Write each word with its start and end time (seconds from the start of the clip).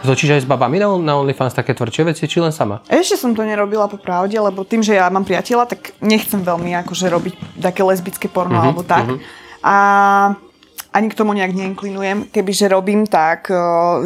Točíš 0.00 0.30
aj 0.32 0.42
s 0.42 0.48
babami 0.48 0.80
na, 0.80 0.88
na 0.96 1.20
OnlyFans 1.20 1.52
také 1.52 1.76
tvrdšie 1.76 2.08
veci, 2.08 2.24
či 2.24 2.40
len 2.40 2.50
sama? 2.50 2.80
Ešte 2.88 3.20
som 3.20 3.36
to 3.36 3.44
nerobila 3.44 3.84
po 3.84 4.00
pravde, 4.00 4.40
lebo 4.40 4.64
tým, 4.64 4.80
že 4.80 4.96
ja 4.96 5.12
mám 5.12 5.28
priateľa, 5.28 5.68
tak 5.68 5.92
nechcem 6.00 6.40
veľmi 6.40 6.72
akože 6.84 7.06
robiť 7.12 7.34
také 7.60 7.84
lesbické 7.84 8.26
porno 8.26 8.56
Mhm, 8.56 8.64
alebo 8.64 8.80
tak. 8.80 9.04
A 9.60 9.74
ani 10.90 11.06
k 11.06 11.14
tomu 11.14 11.36
nejak 11.36 11.54
neinklinujem. 11.54 12.32
Kebyže 12.34 12.66
robím 12.66 13.06
tak, 13.06 13.46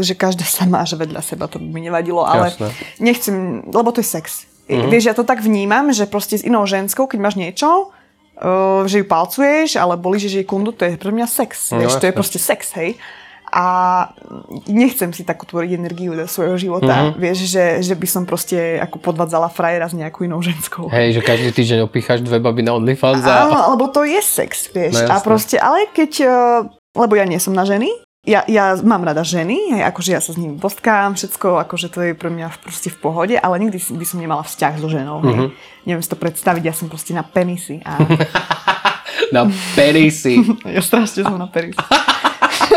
že 0.03 0.13
každá 0.19 0.45
sama, 0.45 0.85
že 0.85 0.99
vedľa 0.99 1.23
seba, 1.25 1.47
to 1.49 1.57
by 1.57 1.65
mi 1.65 1.81
nevadilo, 1.87 2.27
ale 2.27 2.51
Jasné. 2.53 2.69
nechcem, 3.01 3.35
lebo 3.71 3.89
to 3.95 4.03
je 4.03 4.09
sex. 4.11 4.45
Mhm. 4.69 4.89
Vieš, 4.91 5.05
ja 5.09 5.15
to 5.15 5.25
tak 5.25 5.41
vnímam, 5.41 5.93
že 5.95 6.05
proste 6.05 6.37
s 6.37 6.43
inou 6.45 6.67
ženskou, 6.67 7.07
keď 7.07 7.19
máš 7.21 7.37
niečo, 7.39 7.95
že 8.85 8.99
ju 8.99 9.07
palcuješ, 9.07 9.79
alebo 9.79 10.11
lížeš 10.11 10.43
jej 10.43 10.47
kundu, 10.49 10.75
to 10.75 10.83
je 10.85 10.99
pre 10.99 11.15
mňa 11.15 11.27
sex. 11.31 11.71
No, 11.71 11.79
vieš, 11.79 12.03
to 12.03 12.11
je 12.11 12.15
proste 12.17 12.43
sex, 12.43 12.75
hej. 12.75 12.99
A 13.55 13.67
nechcem 14.67 15.15
si 15.15 15.23
takú 15.23 15.47
tvoriť 15.47 15.79
energiu 15.79 16.19
do 16.19 16.27
svojho 16.27 16.59
života. 16.59 17.15
Mhm. 17.15 17.23
Vieš, 17.23 17.39
že, 17.47 17.65
že 17.87 17.95
by 17.95 18.07
som 18.11 18.23
proste 18.27 18.83
ako 18.83 18.99
podvádzala 18.99 19.47
frajera 19.55 19.87
s 19.87 19.95
nejakou 19.95 20.27
inou 20.27 20.43
ženskou. 20.43 20.91
Hej, 20.91 21.19
že 21.19 21.21
každý 21.23 21.51
týždeň 21.55 21.87
opíchaš 21.87 22.27
dve 22.27 22.43
baby 22.43 22.67
na 22.67 22.75
OnlyFans 22.75 23.23
Áno, 23.23 23.55
a... 23.55 23.71
alebo 23.71 23.87
to 23.95 24.03
je 24.03 24.19
sex, 24.19 24.75
vieš. 24.75 24.99
No, 24.99 25.15
a 25.15 25.23
proste, 25.23 25.63
ale 25.63 25.87
keď, 25.95 26.13
eh, 26.27 26.31
lebo 26.99 27.15
ja 27.15 27.23
nie 27.31 27.39
som 27.39 27.55
na 27.55 27.63
ženy, 27.63 27.87
ja, 28.25 28.41
ja 28.49 28.75
mám 28.81 29.05
rada 29.05 29.21
ženy, 29.21 29.77
hej, 29.77 29.85
akože 29.85 30.11
ja 30.17 30.21
sa 30.25 30.33
s 30.33 30.41
nimi 30.41 30.57
postkám, 30.57 31.13
všetko, 31.13 31.61
akože 31.69 31.93
to 31.93 32.01
je 32.01 32.13
pre 32.17 32.33
mňa 32.33 32.57
proste 32.65 32.89
v 32.89 32.97
pohode, 32.97 33.37
ale 33.37 33.61
nikdy 33.61 33.77
by 33.77 34.07
som 34.09 34.17
nemala 34.17 34.41
vzťah 34.41 34.75
so 34.81 34.89
ženou, 34.89 35.21
hej. 35.23 35.37
Mhm. 35.37 35.47
Neviem 35.85 36.03
si 36.03 36.11
to 36.11 36.19
predstaviť, 36.19 36.63
ja 36.65 36.75
som 36.75 36.89
proste 36.89 37.13
na 37.13 37.23
penisy 37.23 37.85
a 37.85 38.01
Na 39.35 39.51
penisy. 39.75 40.43
ja 40.77 40.83
strašne 40.83 41.25
som 41.25 41.39
na 41.39 41.49
penisy. 41.49 41.79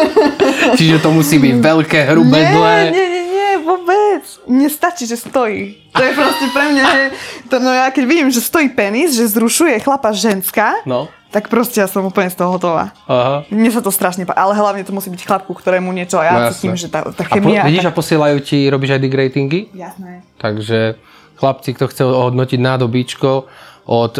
Čiže 0.77 0.99
to 0.99 1.09
musí 1.09 1.37
byť 1.37 1.55
veľké, 1.55 1.99
hrubé, 2.07 2.39
nie, 2.39 2.51
dlhé. 2.51 2.79
nie, 2.89 3.07
nie, 3.07 3.23
nie, 3.27 3.51
vôbec. 3.59 4.23
Mne 4.45 4.67
stačí, 4.67 5.03
že 5.03 5.15
stojí. 5.15 5.77
To 5.91 5.99
je 5.99 6.11
proste 6.13 6.45
pre 6.49 6.65
mňa, 6.69 6.85
hej, 6.87 7.05
to, 7.45 7.57
no 7.57 7.69
ja 7.69 7.89
keď 7.89 8.03
vidím, 8.03 8.29
že 8.29 8.39
stojí 8.39 8.69
penis, 8.69 9.13
že 9.13 9.25
zrušuje 9.27 9.79
chlapa 9.79 10.11
ženská, 10.11 10.85
No, 10.85 11.09
tak 11.27 11.47
proste 11.47 11.79
ja 11.79 11.87
som 11.87 12.01
úplne 12.01 12.29
z 12.29 12.37
toho 12.37 12.49
hotová. 12.51 12.95
aha. 13.05 13.43
Mne 13.47 13.67
sa 13.67 13.81
to 13.81 13.89
strašne 13.89 14.23
páči, 14.23 14.37
ale 14.37 14.53
hlavne 14.53 14.81
to 14.81 14.91
musí 14.91 15.09
byť 15.09 15.21
chlapku, 15.21 15.51
ktorému 15.51 15.89
niečo 15.91 16.17
a 16.17 16.23
ja 16.23 16.33
No, 16.37 16.49
cítim, 16.49 16.73
že 16.73 16.87
tá, 16.87 17.03
tá 17.03 17.23
A 17.23 17.29
po, 17.29 17.33
chemia... 17.35 17.65
vidíš, 17.65 17.85
a 17.85 17.91
tá... 17.91 17.97
posielajú 17.97 18.37
ti, 18.39 18.65
robíš 18.65 18.93
aj 18.93 19.01
dig 19.01 19.13
ratingy? 19.13 19.61
Jasné. 19.73 20.23
Takže 20.37 20.95
chlapci, 21.35 21.69
kto 21.73 21.85
chce 21.87 22.01
ohodnotiť 22.01 22.57
nádobíčko 22.57 23.29
od 23.85 24.13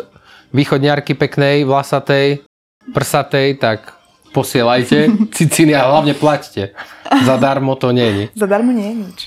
východňarky 0.49 1.13
peknej, 1.13 1.63
vlasatej, 1.63 2.41
prsatej, 2.87 3.57
tak 3.57 3.96
posielajte 4.33 5.07
ciciny 5.35 5.75
a 5.75 5.87
hlavne 5.87 6.13
plaťte. 6.13 6.71
Zadarmo 7.25 7.75
to 7.79 7.91
nie 7.95 8.09
je. 8.11 8.23
Zadarmo 8.35 8.71
nie 8.75 8.87
je 8.91 8.95
nič. 8.95 9.19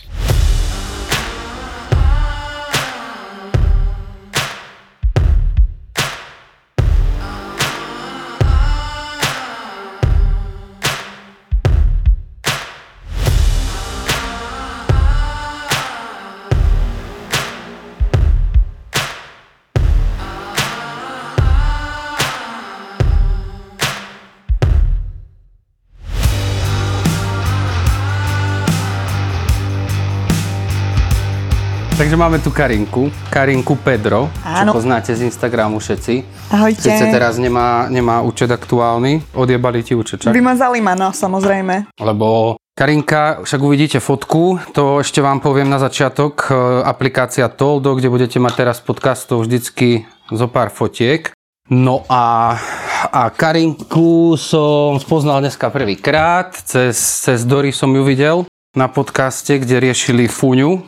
Takže 32.11 32.27
máme 32.27 32.43
tu 32.43 32.51
Karinku, 32.51 33.07
Karinku 33.31 33.79
Pedro, 33.87 34.27
Áno. 34.43 34.75
čo 34.75 34.83
poznáte 34.83 35.15
z 35.15 35.31
Instagramu 35.31 35.79
všetci. 35.79 36.27
Ahojte. 36.51 36.91
Sice 36.91 37.07
teraz 37.07 37.39
nemá, 37.39 37.87
nemá 37.87 38.19
účet 38.19 38.51
aktuálny, 38.51 39.31
odjebali 39.31 39.87
ti 39.87 39.95
účet, 39.95 40.19
čak? 40.19 40.35
Vymazali 40.35 40.83
ma, 40.83 40.99
no, 40.99 41.15
samozrejme. 41.15 41.95
Lebo 42.03 42.59
Karinka, 42.75 43.47
však 43.47 43.61
uvidíte 43.63 44.03
fotku, 44.03 44.59
to 44.75 44.99
ešte 45.07 45.23
vám 45.23 45.39
poviem 45.39 45.71
na 45.71 45.79
začiatok, 45.79 46.51
e, 46.51 46.83
aplikácia 46.83 47.47
Toldo, 47.47 47.95
kde 47.95 48.11
budete 48.11 48.43
mať 48.43 48.59
teraz 48.59 48.83
podcastov 48.83 49.47
vždycky 49.47 50.03
zo 50.35 50.51
pár 50.51 50.75
fotiek. 50.75 51.31
No 51.71 52.03
a, 52.11 52.59
a 53.07 53.31
Karinku 53.31 54.35
som 54.35 54.99
spoznal 54.99 55.47
dneska 55.47 55.71
prvýkrát, 55.71 56.59
cez, 56.59 56.99
cez 56.99 57.47
Dory 57.47 57.71
som 57.71 57.95
ju 57.95 58.03
videl 58.03 58.51
na 58.75 58.91
podcaste, 58.91 59.63
kde 59.63 59.79
riešili 59.79 60.27
Fúňu. 60.27 60.83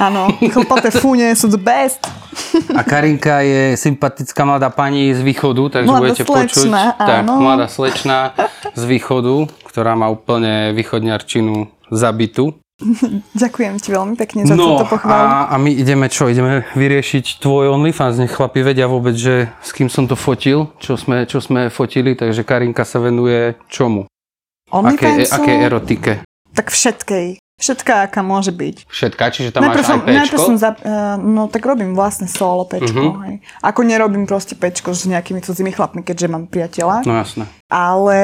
Áno, 0.00 0.32
chlpaté 0.48 0.88
fúne 0.90 1.28
sú 1.36 1.46
the 1.46 1.60
best. 1.60 2.00
A 2.72 2.80
Karinka 2.80 3.44
je 3.44 3.76
sympatická 3.76 4.42
mladá 4.42 4.72
pani 4.72 5.12
z 5.12 5.20
východu, 5.20 5.76
takže 5.76 5.86
Mladá 5.86 6.00
budete 6.02 6.24
počuť. 6.24 6.48
slečna, 6.66 6.82
Tak, 6.96 7.20
áno. 7.20 7.34
mladá 7.36 7.66
slečna 7.66 8.32
z 8.72 8.82
východu, 8.82 9.44
ktorá 9.62 9.92
má 9.92 10.08
úplne 10.08 10.72
východňarčinu 10.72 11.68
zabitú. 11.88 12.56
Ďakujem 13.36 13.76
ti 13.76 13.92
veľmi 13.92 14.16
pekne 14.16 14.48
za 14.48 14.56
No 14.56 14.80
túto 14.80 14.88
pochvalu. 14.88 15.12
a, 15.12 15.52
a 15.52 15.56
my 15.56 15.68
ideme 15.70 16.08
čo? 16.08 16.26
Ideme 16.26 16.64
vyriešiť 16.72 17.36
tvoj 17.36 17.68
OnlyFans. 17.70 18.16
Nech 18.16 18.32
chlapi 18.32 18.64
vedia 18.64 18.88
vôbec, 18.88 19.12
že 19.12 19.52
s 19.60 19.76
kým 19.76 19.92
som 19.92 20.08
to 20.08 20.16
fotil, 20.16 20.72
čo 20.80 20.96
sme, 20.96 21.28
čo 21.28 21.44
sme 21.44 21.68
fotili, 21.68 22.16
takže 22.16 22.40
Karinka 22.40 22.88
sa 22.88 22.96
venuje 22.98 23.52
čomu? 23.68 24.08
OnlyFansu? 24.72 25.28
aké 25.28 25.52
erotike? 25.60 26.12
Tak 26.50 26.72
všetkej. 26.72 27.36
Všetká, 27.60 28.08
aká 28.08 28.20
môže 28.20 28.50
byť. 28.50 28.88
Všetka, 28.88 29.24
čiže 29.28 29.48
tam 29.50 29.62
Najprv 29.62 29.78
máš 29.78 29.86
som, 29.86 29.98
aj 30.00 30.14
najprv 30.16 30.32
pečko? 30.34 30.48
som 30.48 30.56
za, 30.56 30.70
uh, 30.72 30.80
no 31.14 31.46
tak 31.46 31.62
robím 31.62 31.92
vlastne 31.92 32.24
solo 32.24 32.64
pečko, 32.64 32.96
Mhm. 33.12 33.20
hej. 33.22 33.34
Ako 33.60 33.80
nerobím 33.82 34.24
proste 34.24 34.54
pečko 34.54 34.90
s 34.90 35.04
nejakými 35.04 35.38
cudzími 35.38 35.70
chlapmi, 35.70 36.00
keďže 36.00 36.26
mám 36.26 36.44
priateľa. 36.46 37.04
No 37.04 37.14
jasné. 37.14 37.44
Ale 37.68 38.18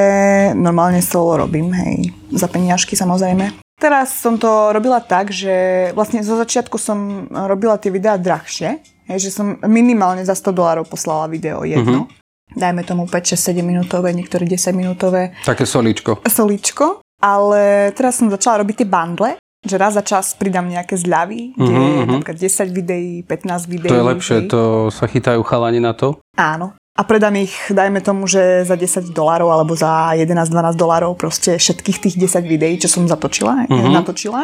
normálne 0.53 0.99
solo 0.99 1.37
robím, 1.39 1.69
hej. 1.71 2.11
Za 2.29 2.45
peniažky 2.45 2.93
samozrejme. 2.93 3.53
Teraz 3.75 4.09
som 4.11 4.35
to 4.35 4.49
robila 4.69 4.97
tak, 4.97 5.29
že 5.29 5.53
vlastne 5.93 6.19
zo 6.19 6.33
začiatku 6.35 6.75
som 6.75 6.97
robila 7.29 7.77
tie 7.77 7.87
videá 7.87 8.17
drahšie. 8.17 8.81
Hej, 9.05 9.19
že 9.21 9.31
som 9.31 9.55
minimálne 9.63 10.19
za 10.19 10.33
100 10.33 10.49
dolárov 10.51 10.83
poslala 10.83 11.29
video 11.29 11.61
jedno. 11.61 12.09
Dajme 12.49 12.81
tomu 12.81 13.05
5, 13.05 13.13
6, 13.29 13.53
7 13.53 13.61
minútové, 13.61 14.11
niektoré 14.11 14.43
10 14.43 14.73
minútové 14.73 15.35
Také 15.43 15.63
solíčko. 15.63 16.25
solíčko. 16.25 17.05
Ale 17.17 17.91
teraz 17.91 18.15
som 18.15 18.27
začala 18.27 18.61
robiť 18.61 18.75
tie 18.77 18.87
bundle, 18.87 19.31
že 19.59 19.75
raz 19.75 19.93
za 19.93 20.01
čas 20.01 20.31
pridám 20.31 20.63
nejaké 20.63 20.93
zľavy, 20.95 21.53
kde 21.53 21.65
Mhm, 21.67 21.81
je 21.81 21.97
mhm. 21.97 22.09
napríklad 22.13 22.37
10 22.37 22.69
videí, 22.69 23.11
15 23.21 23.65
videí. 23.65 23.89
To 23.89 23.97
je 23.97 24.05
lepšie, 24.07 24.35
hej. 24.37 24.47
to 24.47 24.61
sa 24.87 25.05
chytajú 25.05 25.41
chalani 25.41 25.79
na 25.79 25.91
to. 25.91 26.21
Áno. 26.33 26.77
A 26.93 27.03
predám 27.03 27.35
ich, 27.35 27.53
dajme 27.69 27.99
tomu, 27.99 28.25
že 28.25 28.41
za 28.63 28.73
10 28.73 29.11
dolárov 29.11 29.47
alebo 29.47 29.73
za 29.73 30.13
11-12 30.13 30.49
dolárov 30.73 31.13
proste 31.13 31.53
všetkých 31.53 31.97
tých 31.99 32.15
10 32.19 32.41
videí, 32.43 32.73
čo 32.75 32.87
som 32.87 33.05
zatočila, 33.05 33.65
Mhm. 33.65 33.69
mm-hmm. 33.69 33.93
natočila. 33.93 34.41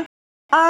A 0.50 0.62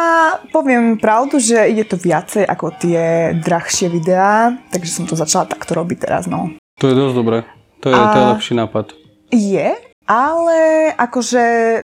poviem 0.48 0.96
pravdu, 0.96 1.40
že 1.40 1.60
ide 1.66 1.84
to 1.84 1.96
viacej 1.96 2.44
ako 2.44 2.72
tie 2.78 3.02
drahšie 3.36 3.88
videá, 3.90 4.56
takže 4.72 4.92
som 4.94 5.04
to 5.04 5.12
začala 5.14 5.44
takto 5.46 5.76
robiť 5.76 5.98
teraz, 6.00 6.24
no. 6.24 6.56
To 6.80 6.88
je 6.88 6.96
dosť 6.96 7.16
dobré. 7.16 7.44
To 7.80 7.88
je, 7.88 7.96
to 7.96 8.18
je 8.18 8.24
A- 8.24 8.32
lepší 8.32 8.54
nápad. 8.56 8.86
Je, 9.30 9.76
Ale 10.04 10.92
akože 11.00 11.44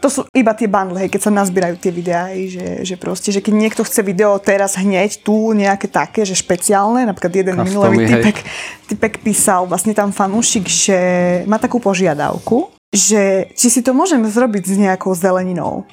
to 0.03 0.09
sú 0.11 0.21
iba 0.35 0.51
tie 0.51 0.67
bundle, 0.67 0.99
hej, 0.99 1.11
keď 1.15 1.31
sa 1.31 1.33
nazbierajú 1.33 1.79
tie 1.79 1.93
videá, 1.95 2.35
hej, 2.35 2.59
že, 2.59 2.67
že 2.83 2.95
proste, 2.99 3.31
že 3.31 3.39
keď 3.39 3.55
niekto 3.55 3.83
chce 3.87 4.03
video 4.03 4.35
teraz 4.43 4.75
hneď 4.75 5.23
tu 5.23 5.55
nejaké 5.55 5.87
také, 5.87 6.27
že 6.27 6.35
špeciálne, 6.35 7.07
napríklad 7.07 7.31
jeden 7.31 7.55
Customy, 7.63 7.71
minulý 7.71 7.97
typek, 8.11 8.37
typek 8.91 9.15
písal, 9.23 9.71
vlastne 9.71 9.95
tam 9.95 10.11
fanúšik, 10.11 10.67
že 10.67 10.99
má 11.47 11.63
takú 11.63 11.79
požiadavku, 11.79 12.75
že 12.91 13.47
či 13.55 13.71
si 13.71 13.81
to 13.87 13.95
môžem 13.95 14.27
zrobiť 14.27 14.65
s 14.67 14.75
nejakou 14.75 15.15
zeleninou. 15.15 15.87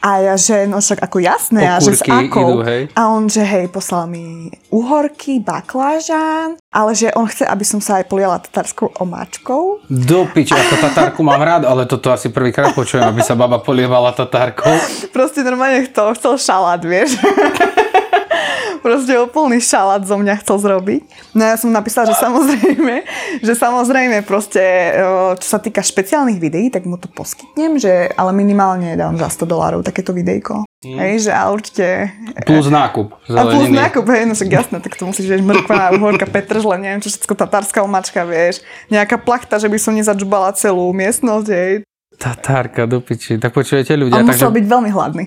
A 0.00 0.24
ja, 0.24 0.34
že 0.40 0.64
no 0.64 0.80
však 0.80 1.04
ako 1.04 1.20
jasné, 1.20 1.60
a 1.68 1.76
že 1.76 1.92
s 1.92 2.00
akou. 2.00 2.56
idú, 2.56 2.64
hej. 2.64 2.88
A 2.96 3.12
on, 3.12 3.28
že 3.28 3.44
hej, 3.44 3.68
poslal 3.68 4.08
mi 4.08 4.48
uhorky, 4.72 5.44
baklážan, 5.44 6.56
ale 6.72 6.96
že 6.96 7.12
on 7.12 7.28
chce, 7.28 7.44
aby 7.44 7.64
som 7.68 7.84
sa 7.84 8.00
aj 8.00 8.08
poliala 8.08 8.40
tatarskou 8.40 8.88
omáčkou. 8.96 9.84
Do 9.92 10.24
piči, 10.32 10.56
ako 10.56 10.74
tatárku 10.80 11.20
mám 11.20 11.44
rád, 11.44 11.68
ale 11.68 11.84
toto 11.84 12.08
asi 12.08 12.32
prvýkrát 12.32 12.72
počujem, 12.72 13.04
aby 13.04 13.20
sa 13.20 13.36
baba 13.36 13.60
polievala 13.60 14.16
tatárkou. 14.16 14.72
Proste 15.16 15.44
normálne 15.44 15.84
to 15.92 16.16
chcel 16.16 16.40
šalát, 16.40 16.80
vieš. 16.80 17.20
Proste 18.80 19.12
úplný 19.20 19.60
šalát 19.60 20.02
zo 20.02 20.16
mňa 20.16 20.40
chcel 20.40 20.56
zrobiť. 20.56 21.02
No 21.36 21.44
ja 21.44 21.56
som 21.60 21.68
napísala, 21.68 22.08
že 22.08 22.16
samozrejme, 22.16 23.04
že 23.44 23.52
samozrejme 23.52 24.24
proste, 24.24 24.60
e, 24.60 25.36
čo 25.36 25.46
sa 25.46 25.60
týka 25.60 25.84
špeciálnych 25.84 26.40
videí, 26.40 26.72
tak 26.72 26.88
mu 26.88 26.96
to 26.96 27.06
poskytnem, 27.12 27.76
že 27.76 28.08
ale 28.16 28.32
minimálne 28.32 28.96
dám 28.96 29.20
za 29.20 29.28
100 29.28 29.44
dolárov 29.44 29.80
takéto 29.84 30.16
videjko. 30.16 30.64
Mm. 30.80 30.96
Hej, 30.96 31.28
že 31.28 31.32
a 31.36 31.52
určite... 31.52 32.08
Plus 32.48 32.72
nákup 32.72 33.12
A 33.28 33.44
plus 33.44 33.68
zeleniny. 33.68 33.76
nákup, 33.84 34.04
hej, 34.16 34.24
no 34.24 34.32
však 34.32 34.48
jasné, 34.48 34.76
tak 34.80 34.96
to 34.96 35.04
musíš, 35.04 35.28
vieš, 35.28 35.44
mrkva, 35.44 35.92
uhorka, 36.00 36.24
petržle, 36.24 36.80
neviem 36.80 37.04
čo 37.04 37.12
všetko, 37.12 37.36
tatárska 37.36 37.84
omačka, 37.84 38.24
vieš, 38.24 38.64
nejaká 38.88 39.20
plachta, 39.20 39.60
že 39.60 39.68
by 39.68 39.76
som 39.76 39.92
nezadžubala 39.92 40.56
celú 40.56 40.88
miestnosť, 40.96 41.48
hej. 41.52 41.72
Tatárka 42.20 42.84
do 42.84 43.00
piči. 43.00 43.40
Tak 43.40 43.56
počujete 43.56 43.96
A 43.96 44.00
ľudia, 44.00 44.20
musel 44.20 44.52
takže 44.52 44.56
byť 44.60 44.64
veľmi 44.68 44.90
hladný. 44.92 45.24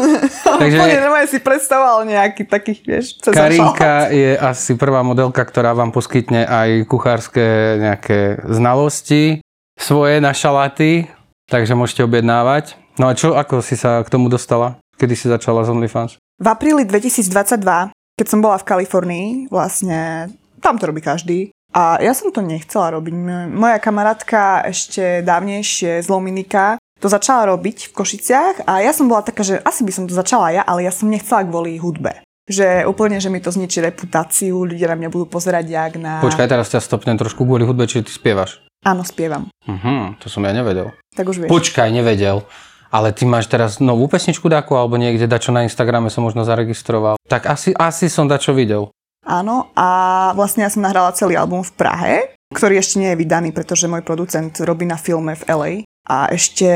Takže- 0.64 0.80
Úplne 0.80 1.12
si 1.28 1.38
predstavoval 1.38 2.08
nejaký 2.08 2.42
takých, 2.48 2.80
vieš, 2.84 3.06
Karinka 3.20 4.08
je 4.08 4.36
asi 4.36 4.74
prvá 4.74 5.04
modelka, 5.04 5.44
ktorá 5.44 5.76
vám 5.76 5.92
poskytne 5.92 6.48
aj 6.48 6.88
kuchárske 6.88 7.44
nejaké 7.78 8.42
znalosti 8.48 9.44
svoje 9.76 10.20
na 10.20 10.32
šalaty, 10.36 11.08
takže 11.48 11.72
môžete 11.76 12.04
objednávať. 12.04 12.76
No 13.00 13.08
a 13.08 13.16
čo, 13.16 13.32
ako 13.32 13.64
si 13.64 13.76
sa 13.76 14.04
k 14.04 14.12
tomu 14.12 14.28
dostala? 14.28 14.76
Kedy 15.00 15.14
si 15.16 15.26
začala 15.28 15.64
z 15.64 15.72
OnlyFans? 15.72 16.20
V 16.36 16.46
apríli 16.48 16.84
2022, 16.84 17.92
keď 17.92 18.26
som 18.28 18.44
bola 18.44 18.60
v 18.60 18.68
Kalifornii, 18.68 19.28
vlastne 19.48 20.28
tam 20.60 20.76
to 20.76 20.86
robí 20.90 21.00
každý. 21.00 21.50
A 21.72 21.96
ja 22.04 22.12
som 22.12 22.28
to 22.28 22.44
nechcela 22.44 22.92
robiť. 22.92 23.14
Moja 23.48 23.80
kamarátka 23.80 24.68
ešte 24.68 25.24
dávnejšie 25.24 26.04
z 26.04 26.08
Lominika 26.12 26.76
to 27.02 27.10
začala 27.10 27.50
robiť 27.50 27.90
v 27.90 27.94
Košiciach 27.98 28.56
a 28.68 28.78
ja 28.78 28.94
som 28.94 29.10
bola 29.10 29.26
taká, 29.26 29.42
že 29.42 29.58
asi 29.66 29.82
by 29.82 29.90
som 29.90 30.04
to 30.06 30.14
začala 30.14 30.54
ja, 30.54 30.62
ale 30.62 30.86
ja 30.86 30.94
som 30.94 31.10
nechcela 31.10 31.42
kvôli 31.42 31.74
hudbe. 31.80 32.22
Že 32.46 32.86
úplne, 32.86 33.18
že 33.18 33.26
mi 33.26 33.42
to 33.42 33.50
zničí 33.50 33.82
reputáciu, 33.82 34.62
ľudia 34.62 34.94
na 34.94 34.96
mňa 34.98 35.08
budú 35.10 35.26
pozerať 35.26 35.66
jak 35.66 35.92
na... 35.98 36.22
Počkaj, 36.22 36.46
teraz 36.46 36.70
ťa 36.70 36.78
stopnem 36.78 37.18
trošku 37.18 37.42
kvôli 37.42 37.66
hudbe, 37.66 37.90
či 37.90 38.06
ty 38.06 38.12
spievaš. 38.14 38.62
Áno, 38.86 39.02
spievam. 39.02 39.50
Mhm, 39.66 40.22
to 40.22 40.30
som 40.30 40.46
ja 40.46 40.54
nevedel. 40.54 40.94
Tak 41.14 41.26
už 41.26 41.42
vieš. 41.42 41.50
Počkaj, 41.50 41.90
nevedel. 41.90 42.46
Ale 42.92 43.10
ty 43.16 43.24
máš 43.24 43.48
teraz 43.48 43.80
novú 43.80 44.04
pesničku 44.04 44.52
dáku, 44.52 44.76
alebo 44.76 45.00
niekde 45.00 45.24
dačo 45.24 45.48
na 45.48 45.64
Instagrame 45.64 46.12
som 46.12 46.22
možno 46.28 46.44
zaregistroval. 46.44 47.16
Tak 47.24 47.48
asi, 47.48 47.72
asi 47.72 48.12
som 48.12 48.28
dačo 48.28 48.52
videl. 48.52 48.92
Áno, 49.22 49.70
a 49.78 49.88
vlastne 50.34 50.66
ja 50.66 50.70
som 50.70 50.82
nahrala 50.82 51.14
celý 51.14 51.38
album 51.38 51.62
v 51.62 51.72
Prahe, 51.78 52.14
ktorý 52.50 52.82
ešte 52.82 52.98
nie 52.98 53.14
je 53.14 53.20
vydaný, 53.22 53.54
pretože 53.54 53.86
môj 53.86 54.02
producent 54.02 54.50
robí 54.66 54.82
na 54.82 54.98
filme 54.98 55.38
v 55.38 55.46
LA 55.46 55.72
a 56.10 56.26
ešte 56.34 56.66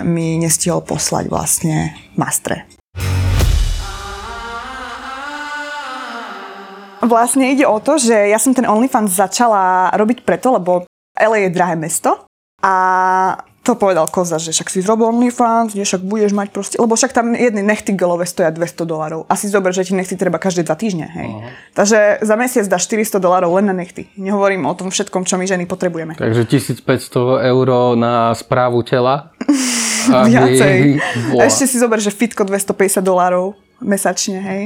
mi 0.00 0.40
nestihol 0.40 0.80
poslať 0.80 1.28
vlastne 1.28 1.92
mastre. 2.16 2.64
Vlastne 7.04 7.52
ide 7.52 7.68
o 7.68 7.76
to, 7.84 8.00
že 8.00 8.16
ja 8.32 8.40
som 8.40 8.56
ten 8.56 8.64
OnlyFans 8.64 9.12
začala 9.12 9.92
robiť 9.92 10.24
preto, 10.24 10.56
lebo 10.56 10.88
LA 11.12 11.46
je 11.46 11.50
drahé 11.52 11.76
mesto 11.76 12.24
a 12.64 12.74
to 13.64 13.80
povedal 13.80 14.04
Koza, 14.12 14.36
že 14.36 14.52
však 14.52 14.68
si 14.68 14.84
zrobil 14.84 15.08
OnlyFans, 15.08 15.72
že 15.72 15.88
však 15.88 16.04
budeš 16.04 16.36
mať 16.36 16.48
proste, 16.52 16.76
lebo 16.76 16.92
však 16.92 17.16
tam 17.16 17.32
jedny 17.32 17.64
nechty 17.64 17.96
gelové 17.96 18.28
stoja 18.28 18.52
200 18.52 18.84
dolarov. 18.84 19.24
Asi 19.32 19.48
zober, 19.48 19.72
že 19.72 19.88
ti 19.88 19.96
nechty 19.96 20.20
treba 20.20 20.36
každé 20.36 20.68
dva 20.68 20.76
týždne, 20.76 21.08
hej. 21.08 21.32
Uh-huh. 21.32 21.48
Takže 21.72 22.20
za 22.20 22.34
mesiac 22.36 22.68
dáš 22.68 22.84
400 22.92 23.16
dolarov 23.24 23.56
len 23.56 23.64
na 23.64 23.72
nechty. 23.72 24.12
Nehovorím 24.20 24.68
o 24.68 24.74
tom 24.76 24.92
všetkom, 24.92 25.24
čo 25.24 25.40
my 25.40 25.48
ženy 25.48 25.64
potrebujeme. 25.64 26.12
Takže 26.20 26.44
1500 26.44 26.84
eur 27.40 27.66
na 27.96 28.36
správu 28.36 28.84
tela. 28.84 29.32
Viacej. 30.28 31.00
Boha. 31.32 31.48
Ešte 31.48 31.64
si 31.64 31.80
zober, 31.80 31.96
že 31.96 32.12
fitko 32.12 32.44
250 32.44 33.00
dolárov 33.00 33.56
mesačne, 33.84 34.40
hej. 34.40 34.62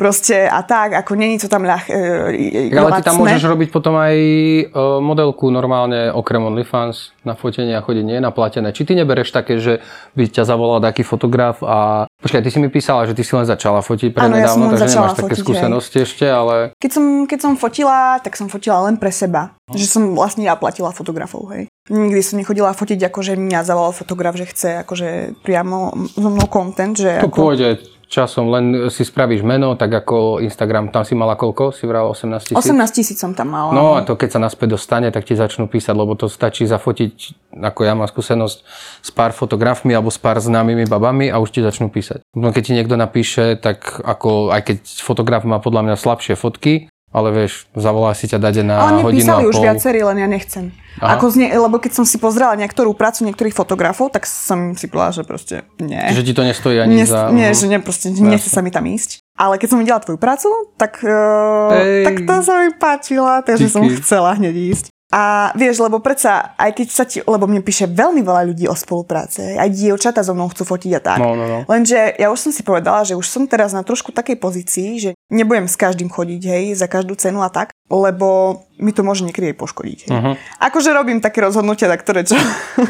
Proste 0.00 0.48
a 0.48 0.64
tak, 0.64 0.96
ako 1.04 1.12
není 1.14 1.36
to 1.36 1.46
tam 1.46 1.68
ľah, 1.68 1.84
e, 1.86 2.72
Ale 2.72 2.90
ty 2.98 3.02
tam 3.04 3.20
môžeš 3.20 3.44
robiť 3.44 3.68
potom 3.68 3.94
aj 4.00 4.16
e, 4.16 4.62
modelku 5.04 5.52
normálne, 5.52 6.08
okrem 6.08 6.40
OnlyFans, 6.40 7.12
na 7.22 7.36
fotenie 7.36 7.76
a 7.76 7.84
chodenie, 7.84 8.18
na 8.18 8.32
platené. 8.34 8.74
Či 8.74 8.88
ty 8.88 8.92
nebereš 8.98 9.30
také, 9.30 9.60
že 9.60 9.78
by 10.16 10.26
ťa 10.26 10.48
zavolal 10.48 10.82
taký 10.82 11.06
fotograf 11.06 11.62
a... 11.62 12.08
Počkaj, 12.22 12.42
ty 12.42 12.50
si 12.50 12.58
mi 12.58 12.72
písala, 12.72 13.06
že 13.06 13.14
ty 13.14 13.22
si 13.22 13.34
len 13.36 13.46
začala 13.46 13.82
fotiť 13.84 14.16
Áno, 14.18 14.34
ja 14.34 14.50
som 14.50 14.64
prednedávno, 14.64 14.64
len 14.66 14.72
takže 14.74 14.96
nemáš 14.98 15.12
také 15.14 15.22
fotiť, 15.22 15.36
hej. 15.36 15.44
skúsenosti 15.44 15.98
ešte, 16.02 16.26
ale... 16.26 16.54
Keď 16.80 16.90
som, 16.90 17.04
keď 17.28 17.38
som 17.38 17.52
fotila, 17.54 18.18
tak 18.18 18.34
som 18.34 18.46
fotila 18.50 18.78
len 18.90 18.98
pre 18.98 19.14
seba. 19.14 19.54
Že 19.70 19.86
som 19.86 20.02
vlastne 20.18 20.48
ja 20.48 20.58
platila 20.58 20.90
fotografov, 20.90 21.46
hej. 21.54 21.70
Nikdy 21.90 22.22
som 22.22 22.38
nechodila 22.38 22.74
fotiť, 22.74 22.98
akože 23.10 23.38
mňa 23.38 23.60
zavolal 23.66 23.94
fotograf, 23.94 24.34
že 24.38 24.46
chce 24.46 24.82
akože 24.86 25.08
priamo 25.42 25.94
so 26.14 26.30
mnou 26.30 26.46
content, 26.46 26.94
že 26.94 27.22
To 27.22 27.30
ako... 27.30 27.38
pôjde 27.50 27.82
časom, 28.12 28.52
len 28.52 28.92
si 28.92 29.08
spravíš 29.08 29.40
meno, 29.40 29.72
tak 29.72 29.88
ako 29.88 30.44
Instagram, 30.44 30.92
tam 30.92 31.08
si 31.08 31.16
mala 31.16 31.32
koľko? 31.32 31.72
Si 31.72 31.88
vral 31.88 32.12
18 32.12 32.52
tisíc? 32.52 32.68
18 32.68 32.92
tisíc 32.92 33.16
som 33.16 33.32
tam 33.32 33.48
mala. 33.48 33.72
No 33.72 33.96
a 33.96 34.04
to 34.04 34.20
keď 34.20 34.36
sa 34.36 34.40
naspäť 34.44 34.76
dostane, 34.76 35.08
tak 35.08 35.24
ti 35.24 35.32
začnú 35.32 35.64
písať, 35.64 35.96
lebo 35.96 36.12
to 36.12 36.28
stačí 36.28 36.68
zafotiť, 36.68 37.48
ako 37.56 37.80
ja 37.88 37.96
mám 37.96 38.04
skúsenosť 38.04 38.58
s 39.00 39.10
pár 39.16 39.32
fotografmi 39.32 39.96
alebo 39.96 40.12
s 40.12 40.20
pár 40.20 40.36
známymi 40.44 40.84
babami 40.84 41.32
a 41.32 41.40
už 41.40 41.56
ti 41.56 41.64
začnú 41.64 41.88
písať. 41.88 42.20
No 42.36 42.52
keď 42.52 42.62
ti 42.68 42.76
niekto 42.76 43.00
napíše, 43.00 43.56
tak 43.56 44.04
ako, 44.04 44.52
aj 44.52 44.60
keď 44.68 44.76
fotograf 45.00 45.48
má 45.48 45.56
podľa 45.56 45.88
mňa 45.88 45.96
slabšie 45.96 46.36
fotky, 46.36 46.91
ale 47.12 47.28
vieš, 47.30 47.68
zavolá 47.72 48.10
si 48.12 48.24
ťa 48.24 48.38
dade 48.38 48.60
na 48.60 48.80
Ale 48.90 49.04
hodinu 49.04 49.20
písali 49.20 49.42
a 49.42 49.46
už 49.46 49.54
pol. 49.54 49.64
viacerí, 49.64 50.00
len 50.00 50.16
ja 50.16 50.26
nechcem. 50.26 50.64
Aha. 50.94 51.14
Ako 51.14 51.28
znie, 51.28 51.48
lebo 51.50 51.76
keď 51.76 51.92
som 51.94 52.04
si 52.04 52.16
pozrela 52.16 52.52
niektorú 52.54 52.92
prácu 52.92 53.24
niektorých 53.24 53.52
fotografov, 53.52 54.08
tak 54.08 54.24
som 54.24 54.72
si 54.72 54.86
povedala, 54.86 55.12
že 55.12 55.22
proste 55.22 55.54
nie. 55.78 55.96
Čiže 55.98 56.22
ti 56.22 56.32
to 56.32 56.42
nestojí 56.42 56.76
ani 56.78 56.94
nie, 56.94 57.06
za... 57.06 57.28
nie, 57.28 57.46
Mhm. 57.46 57.54
že 57.54 57.64
ne, 57.66 57.78
proste 57.78 58.06
nechce 58.10 58.48
sa 58.48 58.60
mi 58.60 58.68
tam 58.68 58.84
ísť. 58.84 59.20
Ale 59.34 59.56
keď 59.56 59.68
som 59.68 59.78
videla 59.78 59.98
tvoju 59.98 60.16
prácu, 60.16 60.48
tak, 60.74 61.00
uh, 61.00 61.72
Ej. 61.74 62.04
tak 62.04 62.16
to 62.22 62.34
sa 62.40 62.54
mi 62.58 62.70
páčila, 62.72 63.40
takže 63.40 63.68
som 63.68 63.80
Díky. 63.82 64.00
chcela 64.00 64.32
hneď 64.34 64.52
ísť. 64.72 64.84
A 65.12 65.52
vieš, 65.52 65.84
lebo 65.84 66.00
predsa, 66.00 66.56
aj 66.56 66.72
keď 66.72 66.88
sa 66.88 67.04
ti, 67.04 67.20
lebo 67.20 67.44
mne 67.44 67.60
píše 67.60 67.84
veľmi 67.84 68.24
veľa 68.24 68.48
ľudí 68.48 68.64
o 68.64 68.72
spolupráce, 68.72 69.60
aj 69.60 69.68
dievčatá 69.68 70.24
so 70.24 70.32
mnou 70.32 70.48
chcú 70.48 70.64
fotiť 70.64 70.92
a 70.96 71.00
tak. 71.04 71.18
No, 71.20 71.36
no, 71.36 71.44
no. 71.44 71.58
Lenže 71.68 72.16
ja 72.16 72.32
už 72.32 72.48
som 72.48 72.52
si 72.52 72.64
povedala, 72.64 73.04
že 73.04 73.12
už 73.12 73.28
som 73.28 73.44
teraz 73.44 73.76
na 73.76 73.84
trošku 73.84 74.08
takej 74.08 74.40
pozícii, 74.40 74.88
že 74.96 75.10
nebudem 75.28 75.68
s 75.68 75.76
každým 75.76 76.08
chodiť, 76.08 76.42
hej, 76.48 76.64
za 76.80 76.88
každú 76.88 77.12
cenu 77.20 77.44
a 77.44 77.52
tak, 77.52 77.76
lebo 77.92 78.64
mi 78.80 78.96
to 78.96 79.04
môže 79.04 79.20
niekedy 79.28 79.52
aj 79.52 79.60
poškodiť. 79.60 79.98
Hej. 80.08 80.10
Mhm. 80.16 80.32
Akože 80.64 80.96
robím 80.96 81.20
také 81.20 81.44
rozhodnutia, 81.44 81.92
na 81.92 82.00
ktoré 82.00 82.24
čo, 82.24 82.40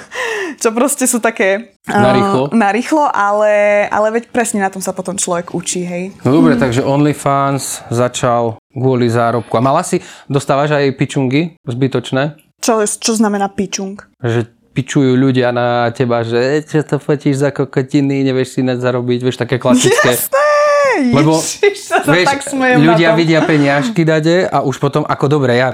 čo 0.63 0.71
proste 0.71 1.11
sú 1.11 1.19
také... 1.19 1.75
Na 1.91 2.71
eh, 2.71 2.75
rýchlo, 2.79 3.11
ale, 3.11 3.85
ale 3.91 4.23
veď 4.23 4.31
presne 4.31 4.63
na 4.63 4.71
tom 4.71 4.79
sa 4.79 4.95
potom 4.95 5.19
človek 5.19 5.59
učí, 5.59 5.83
hej. 5.83 6.15
No 6.23 6.39
dobre, 6.39 6.55
takže 6.55 6.87
OnlyFans 6.87 7.83
začal 7.91 8.62
kvôli 8.73 9.09
zárobku. 9.09 9.53
A 9.57 9.63
mala 9.63 9.85
si, 9.85 10.01
dostávaš 10.27 10.73
aj 10.73 10.97
pičungy 10.97 11.57
zbytočné? 11.65 12.41
Čo, 12.63 12.83
čo 12.85 13.13
znamená 13.15 13.53
pičung? 13.53 14.01
že 14.23 14.49
pičujú 14.73 15.21
ľudia 15.21 15.53
na 15.53 15.93
teba, 15.93 16.25
že 16.25 16.41
"E, 16.41 16.65
čo 16.65 16.81
to 16.81 16.97
fotíš 16.97 17.45
za 17.45 17.51
kokotiny, 17.53 18.25
nevieš 18.25 18.57
si 18.57 18.61
net 18.65 18.81
zarobiť, 18.81 19.21
vieš, 19.21 19.37
také 19.37 19.61
klasické. 19.61 20.17
Hej, 20.17 21.13
Lebo, 21.13 21.37
ježiš, 21.37 21.79
sa 21.89 22.01
vieš, 22.05 22.29
tak 22.29 22.41
ľudia 22.81 23.13
vidia 23.13 23.41
peniažky 23.45 24.05
dade 24.05 24.49
a 24.49 24.65
už 24.65 24.81
potom, 24.81 25.05
ako 25.05 25.29
dobre, 25.29 25.61
ja 25.61 25.73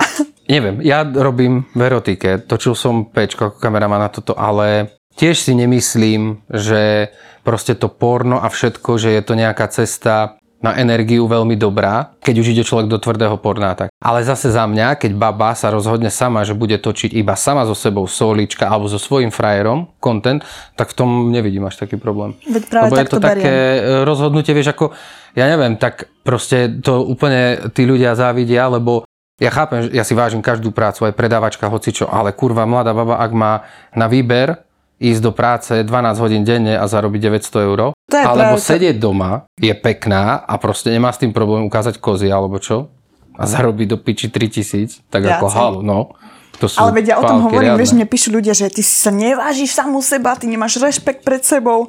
neviem, 0.50 0.83
ja 0.83 1.05
robím 1.07 1.69
v 1.76 1.81
erotike, 1.85 2.43
točil 2.43 2.75
som 2.75 3.07
pečko 3.07 3.52
ako 3.55 3.57
kameraman 3.61 4.02
na 4.02 4.11
toto, 4.11 4.35
ale 4.35 4.99
tiež 5.14 5.37
si 5.38 5.52
nemyslím, 5.55 6.43
že 6.49 7.12
proste 7.43 7.75
to 7.75 7.87
porno 7.93 8.38
a 8.40 8.49
všetko, 8.49 8.99
že 8.99 9.14
je 9.14 9.23
to 9.23 9.35
nejaká 9.35 9.67
cesta 9.71 10.38
na 10.59 10.75
energiu 10.75 11.31
veľmi 11.31 11.55
dobrá, 11.55 12.19
keď 12.19 12.35
už 12.43 12.47
ide 12.50 12.67
človek 12.67 12.91
do 12.91 12.99
tvrdého 12.99 13.38
porná. 13.38 13.79
Tak. 13.79 13.95
Ale 14.03 14.27
zase 14.27 14.50
za 14.50 14.67
mňa, 14.67 14.99
keď 14.99 15.15
baba 15.15 15.55
sa 15.55 15.71
rozhodne 15.71 16.11
sama, 16.11 16.43
že 16.43 16.59
bude 16.59 16.75
točiť 16.75 17.15
iba 17.15 17.38
sama 17.38 17.62
so 17.62 17.79
sebou 17.79 18.11
solička 18.11 18.67
alebo 18.67 18.91
so 18.91 18.99
svojím 18.99 19.31
frajerom 19.31 19.87
content, 20.03 20.43
tak 20.75 20.91
v 20.91 20.95
tom 20.99 21.11
nevidím 21.31 21.62
až 21.71 21.79
taký 21.79 21.95
problém. 21.95 22.35
Veď 22.43 22.62
práve 22.67 22.85
Lebo 22.91 22.95
je 22.95 23.00
tak 23.00 23.09
to 23.09 23.17
to 23.17 23.23
beriem. 23.23 23.35
také 23.38 23.55
e, 23.55 23.81
rozhodnutie, 24.03 24.50
vieš, 24.50 24.75
ako, 24.75 24.91
ja 25.38 25.47
neviem, 25.47 25.79
tak 25.79 26.11
proste 26.27 26.83
to 26.83 27.07
úplne 27.07 27.71
tí 27.71 27.87
ľudia 27.87 28.19
závidia, 28.19 28.67
lebo 28.67 29.07
Ja 29.38 29.55
chápem, 29.55 29.87
že 29.87 29.95
ja 29.95 30.03
si 30.03 30.19
vážim 30.19 30.43
každú 30.43 30.75
prácu, 30.75 31.07
aj 31.07 31.15
predávačka, 31.15 31.71
hocičo, 31.71 32.11
ale 32.11 32.35
kurva, 32.35 32.67
mladá 32.67 32.91
baba, 32.91 33.23
ak 33.23 33.31
má 33.31 33.62
na 33.95 34.11
výber 34.11 34.67
ísť 34.99 35.21
do 35.23 35.31
práce 35.31 35.73
12 35.73 35.88
hodín 36.19 36.43
denne 36.43 36.75
a 36.75 36.85
zarobiť 36.90 37.21
900 37.43 37.67
eur, 37.71 37.78
alebo 38.11 38.59
práve- 38.59 38.62
sedieť 38.62 38.99
doma, 38.99 39.47
je 39.59 39.71
pekná 39.75 40.43
a 40.43 40.55
proste 40.59 40.90
nemá 40.90 41.14
s 41.14 41.23
tým 41.23 41.31
problém 41.31 41.62
ukázať 41.67 42.02
kozy 42.02 42.28
alebo 42.31 42.59
čo 42.59 42.90
a 43.38 43.47
zarobiť 43.47 43.87
do 43.87 43.97
piči 44.02 44.26
3000, 44.35 45.07
tak 45.07 45.23
ako 45.23 45.47
Viacej. 45.47 45.57
halu, 45.57 45.81
no. 45.87 46.11
To 46.59 46.67
sú 46.67 46.83
Ale 46.83 46.90
veď 46.99 47.14
ja 47.14 47.17
o 47.19 47.23
tom 47.23 47.47
hovorím, 47.47 47.78
riadne. 47.78 47.78
vieš, 47.78 47.95
mne 47.95 48.07
píšu 48.11 48.35
ľudia, 48.35 48.50
že 48.50 48.67
ty 48.67 48.83
si 48.83 48.90
sa 48.99 49.14
nevážiš 49.14 49.78
samú 49.78 50.02
seba, 50.02 50.35
ty 50.35 50.50
nemáš 50.50 50.83
rešpekt 50.83 51.23
pred 51.23 51.47
sebou 51.47 51.87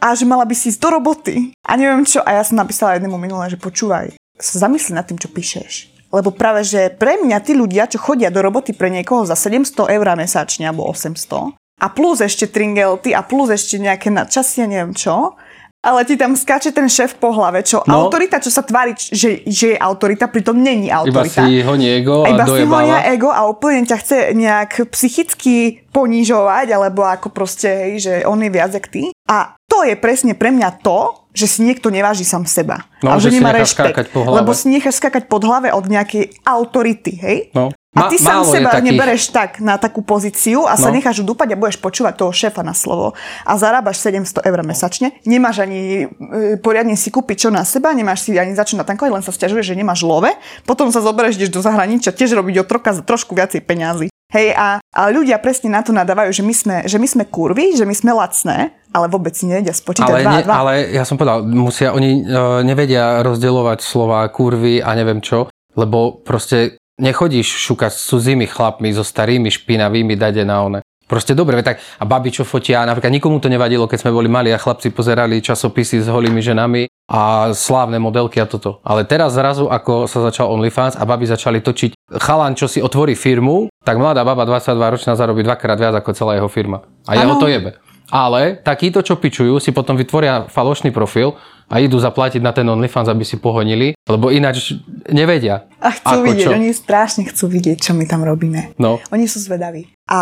a 0.00 0.16
že 0.16 0.24
mala 0.24 0.48
by 0.48 0.56
si 0.56 0.72
ísť 0.72 0.80
do 0.80 0.88
roboty. 0.88 1.52
A 1.68 1.76
neviem 1.76 2.00
čo. 2.08 2.24
A 2.24 2.40
ja 2.40 2.42
som 2.44 2.56
napísala 2.56 2.96
jednému 2.96 3.20
minulé, 3.20 3.52
že 3.52 3.60
počúvaj, 3.60 4.16
sa 4.40 4.56
zamysli 4.56 4.96
nad 4.96 5.04
tým, 5.04 5.20
čo 5.20 5.28
píšeš. 5.28 5.92
Lebo 6.08 6.32
práve, 6.32 6.64
že 6.64 6.88
pre 6.96 7.20
mňa 7.20 7.44
tí 7.44 7.52
ľudia, 7.52 7.92
čo 7.92 8.00
chodia 8.00 8.32
do 8.32 8.40
roboty 8.40 8.72
pre 8.72 8.88
niekoho 8.88 9.28
za 9.28 9.36
700 9.36 9.84
eur 9.92 10.06
mesačne 10.16 10.64
alebo 10.64 10.88
800 10.88 11.52
a 11.76 11.86
plus 11.86 12.18
ešte 12.18 12.46
tringelty 12.46 13.10
a 13.10 13.20
plus 13.20 13.48
ešte 13.48 13.76
nejaké 13.76 14.08
nadčasie, 14.08 14.64
neviem 14.64 14.92
čo, 14.92 15.36
ale 15.78 16.02
ti 16.02 16.14
tam 16.14 16.34
skáče 16.34 16.72
ten 16.72 16.86
šéf 16.86 17.14
po 17.14 17.30
hlave, 17.30 17.62
čo 17.62 17.78
No. 17.84 18.08
autorita, 18.08 18.40
čo 18.40 18.48
sa 18.48 18.60
tvári, 18.60 18.90
že, 18.92 19.44
že 19.44 19.66
je 19.70 19.78
autorita, 19.78 20.26
pritom 20.26 20.56
není 20.56 20.88
Iba 20.88 20.98
autorita. 20.98 21.46
si 21.46 21.62
honí 21.62 21.86
ego 21.94 22.26
A 22.26 22.28
iba 22.28 22.42
si 22.42 22.64
honia 22.64 23.06
ego 23.06 23.30
a 23.30 23.46
úplne 23.46 23.84
ťa 23.84 23.96
chce 23.96 24.18
nejak 24.32 24.90
psychicky 24.90 25.86
ponižovať, 25.90 26.66
alebo 26.70 27.06
ako 27.06 27.30
proste, 27.30 27.68
hej, 27.68 27.92
že 28.00 28.12
on 28.24 28.40
je 28.40 28.50
viac 28.50 28.72
jak 28.72 28.88
ty. 28.88 29.14
A 29.24 29.54
to 29.64 29.82
je 29.82 29.94
presne 29.94 30.34
pre 30.34 30.50
mňa 30.50 30.80
to, 30.80 30.98
že 31.30 31.46
si 31.46 31.58
niekto 31.60 31.92
neváži 31.92 32.24
sám 32.24 32.48
seba. 32.48 32.82
No, 33.04 33.12
a 33.12 33.20
že 33.20 33.28
si 33.28 33.38
nemá 33.38 33.52
rešpekt. 33.52 33.92
skákať 33.92 34.06
po 34.10 34.24
hlave. 34.24 34.36
Lebo 34.40 34.50
si 34.52 34.66
necháš 34.66 34.96
skákať 34.96 35.28
pod 35.28 35.44
hlave 35.44 35.68
od 35.70 35.84
nejakej 35.84 36.32
autority, 36.42 37.12
hej? 37.14 37.38
No. 37.52 37.70
A 37.96 38.06
ty 38.06 38.16
Ma- 38.16 38.24
sám 38.36 38.40
seba 38.46 38.70
takých- 38.70 38.86
nebereš 38.86 39.22
tak 39.28 39.58
na 39.58 39.74
takú 39.74 40.00
pozíciu 40.00 40.62
a 40.62 40.74
sa 40.74 40.88
No. 40.88 40.94
necháš 40.94 41.20
dúpať 41.20 41.48
a 41.50 41.56
budeš 41.56 41.76
počúvať 41.76 42.14
toho 42.14 42.30
šéfa 42.30 42.60
na 42.60 42.72
slovo 42.72 43.16
a 43.42 43.52
zarábaš 43.54 43.98
700 43.98 44.44
eur 44.44 44.60
mesačne, 44.60 45.16
nemáš 45.22 45.58
ani 45.58 46.04
e, 46.04 46.56
poriadne 46.56 46.92
si 46.92 47.08
kúpiť 47.08 47.36
čo 47.38 47.48
na 47.48 47.62
seba, 47.62 47.90
nemáš 47.90 48.22
si 48.22 48.34
ani 48.34 48.52
za 48.52 48.62
čo 48.62 48.74
natankovať, 48.74 49.10
len 49.10 49.20
sa 49.20 49.30
stiažuješ, 49.30 49.66
že 49.66 49.74
nemáš 49.74 50.02
love, 50.02 50.28
potom 50.62 50.88
sa 50.88 51.00
zoberieš, 51.00 51.36
ideš 51.36 51.50
do 51.50 51.60
zahraničia, 51.60 52.10
tiež 52.10 52.32
robiť 52.32 52.60
otroka 52.60 52.90
za 52.90 53.00
trošku 53.00 53.32
viacej 53.32 53.60
peňazí. 53.60 54.06
Hej, 54.28 54.52
a, 54.52 54.66
a 54.82 55.00
ľudia 55.08 55.38
presne 55.38 55.70
na 55.70 55.80
to 55.80 55.90
nadávajú, 55.90 56.30
že 56.30 56.42
my 56.42 56.52
sme, 56.52 56.76
že 56.82 56.98
my 56.98 57.06
sme 57.06 57.24
kurvy, 57.24 57.72
že 57.72 57.82
my 57.82 57.94
sme 57.94 58.10
lacné, 58.12 58.74
ale 58.90 59.06
vôbec 59.06 59.30
si 59.30 59.46
nevedia 59.46 59.70
spočítať 59.70 60.02
Ale, 60.04 60.20
dva, 60.20 60.32
ne, 60.32 60.42
dva. 60.42 60.54
ale 60.58 60.72
ja 60.90 61.02
som 61.02 61.14
povedal, 61.14 61.42
musia, 61.42 61.90
oni 61.90 62.20
uh, 62.20 62.58
nevedia 62.60 63.22
rozdeľovať 63.22 63.78
slova 63.80 64.26
kurvy 64.28 64.78
a 64.78 64.92
neviem 64.92 65.20
čo, 65.20 65.46
lebo 65.72 66.18
proste 66.18 66.74
nechodíš 67.00 67.46
šukať 67.46 67.92
s 67.92 68.00
cudzími 68.08 68.46
chlapmi, 68.48 68.92
so 68.92 69.04
starými 69.04 69.52
špinavými 69.52 70.16
dade 70.16 70.44
na 70.44 70.64
one. 70.64 70.80
Proste 71.06 71.38
dobre, 71.38 71.62
tak 71.62 71.78
a 71.78 72.04
babi, 72.04 72.34
čo 72.34 72.42
fotia, 72.42 72.82
napríklad 72.82 73.14
nikomu 73.14 73.38
to 73.38 73.46
nevadilo, 73.46 73.86
keď 73.86 74.02
sme 74.02 74.10
boli 74.10 74.26
mali 74.26 74.50
a 74.50 74.58
chlapci 74.58 74.90
pozerali 74.90 75.38
časopisy 75.38 76.02
s 76.02 76.10
holými 76.10 76.42
ženami 76.42 76.90
a 77.06 77.54
slávne 77.54 78.02
modelky 78.02 78.42
a 78.42 78.46
toto. 78.50 78.82
Ale 78.82 79.06
teraz 79.06 79.38
zrazu, 79.38 79.70
ako 79.70 80.10
sa 80.10 80.26
začal 80.26 80.50
OnlyFans 80.50 80.98
a 80.98 81.06
babi 81.06 81.30
začali 81.30 81.62
točiť 81.62 82.10
chalan, 82.18 82.58
čo 82.58 82.66
si 82.66 82.82
otvorí 82.82 83.14
firmu, 83.14 83.70
tak 83.86 84.02
mladá 84.02 84.26
baba 84.26 84.42
22 84.42 84.74
ročná 84.98 85.14
zarobí 85.14 85.46
dvakrát 85.46 85.78
viac 85.78 85.94
ako 85.94 86.10
celá 86.10 86.42
jeho 86.42 86.50
firma. 86.50 86.82
A 87.06 87.14
jeho 87.14 87.38
Áno. 87.38 87.42
to 87.42 87.46
jebe. 87.46 87.78
Ale 88.08 88.56
takíto, 88.56 89.00
čo 89.00 89.14
pičujú, 89.14 89.56
si 89.56 89.70
potom 89.70 89.94
vytvoria 89.94 90.46
falošný 90.46 90.90
profil 90.90 91.34
a 91.66 91.82
idú 91.82 91.98
zaplatiť 91.98 92.38
na 92.38 92.50
ten 92.50 92.62
OnlyFans, 92.62 93.06
aby 93.06 93.22
si 93.22 93.36
pohonili, 93.36 93.98
lebo 94.00 94.30
ináč 94.30 94.78
nevedia. 95.06 95.66
A 95.76 95.90
chcú 95.90 96.14
ako 96.14 96.24
vidieť, 96.24 96.46
čo. 96.46 96.54
oni 96.54 96.70
strašne 96.70 97.22
chcú 97.24 97.44
vidieť, 97.48 97.78
čo 97.80 97.92
my 97.92 98.04
tam 98.04 98.22
robíme. 98.22 98.78
No. 98.78 99.02
Oni 99.10 99.26
sú 99.26 99.38
zvedaví. 99.38 99.90
A 100.06 100.20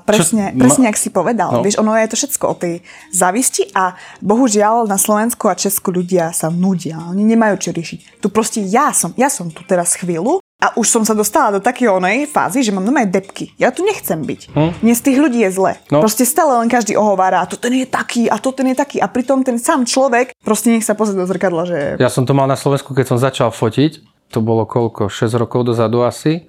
presne, 0.00 0.54
Čo- 0.54 0.56
presne 0.56 0.82
ma- 0.84 0.88
jak 0.88 0.96
si 0.96 1.10
povedal, 1.10 1.50
No. 1.50 1.60
vieš, 1.60 1.76
ono 1.76 1.90
je 1.92 2.06
to 2.06 2.14
všetko 2.16 2.44
o 2.46 2.54
tej 2.54 2.74
závisti 3.10 3.74
a 3.74 3.98
bohužiaľ 4.22 4.86
na 4.86 4.94
Slovensku 4.94 5.46
a 5.46 5.54
Česku 5.54 5.90
ľudia 5.90 6.30
sa 6.30 6.46
nudia. 6.48 7.02
Oni 7.04 7.24
nemajú 7.24 7.58
čo 7.58 7.70
riešiť. 7.70 8.22
Tu 8.22 8.26
proste 8.28 8.62
ja 8.62 8.92
som, 8.92 9.10
ja 9.14 9.26
som 9.26 9.50
tu 9.50 9.62
teraz 9.62 9.98
chvíľu 9.98 10.38
a 10.56 10.72
už 10.80 10.88
som 10.88 11.02
sa 11.04 11.12
dostala 11.12 11.52
do 11.52 11.60
takej 11.60 11.92
onej 11.92 12.32
fázy, 12.32 12.64
že 12.64 12.72
mám 12.72 12.80
normálne 12.80 13.12
depky. 13.12 13.52
Ja 13.60 13.68
tu 13.68 13.84
nechcem 13.84 14.24
byť. 14.24 14.56
Hm? 14.56 14.70
Mne 14.80 14.94
z 14.96 15.02
tých 15.04 15.18
ľudí 15.20 15.44
je 15.44 15.50
zle. 15.52 15.76
No. 15.92 16.00
Proste 16.00 16.24
stále 16.24 16.56
len 16.56 16.72
každý 16.72 16.96
ohovára, 16.96 17.44
a 17.44 17.46
to 17.46 17.60
ten 17.60 17.76
je 17.76 17.84
taký, 17.84 18.24
a 18.32 18.40
to 18.40 18.56
ten 18.56 18.72
je 18.72 18.76
taký. 18.76 18.96
A 19.04 19.06
pritom 19.12 19.44
ten 19.44 19.60
sám 19.60 19.84
človek 19.84 20.32
proste 20.40 20.72
nech 20.72 20.88
sa 20.88 20.96
pozrie 20.96 21.20
do 21.20 21.28
zrkadla, 21.28 21.62
že 21.68 21.78
Ja 22.00 22.08
som 22.08 22.24
to 22.24 22.32
mal 22.32 22.48
na 22.48 22.56
Slovensku, 22.56 22.96
keď 22.96 23.04
som 23.04 23.18
začal 23.20 23.52
fotiť, 23.52 24.00
to 24.32 24.40
bolo 24.40 24.64
koľko, 24.64 25.12
6 25.12 25.36
rokov 25.36 25.68
dozadu 25.68 26.08
asi, 26.08 26.48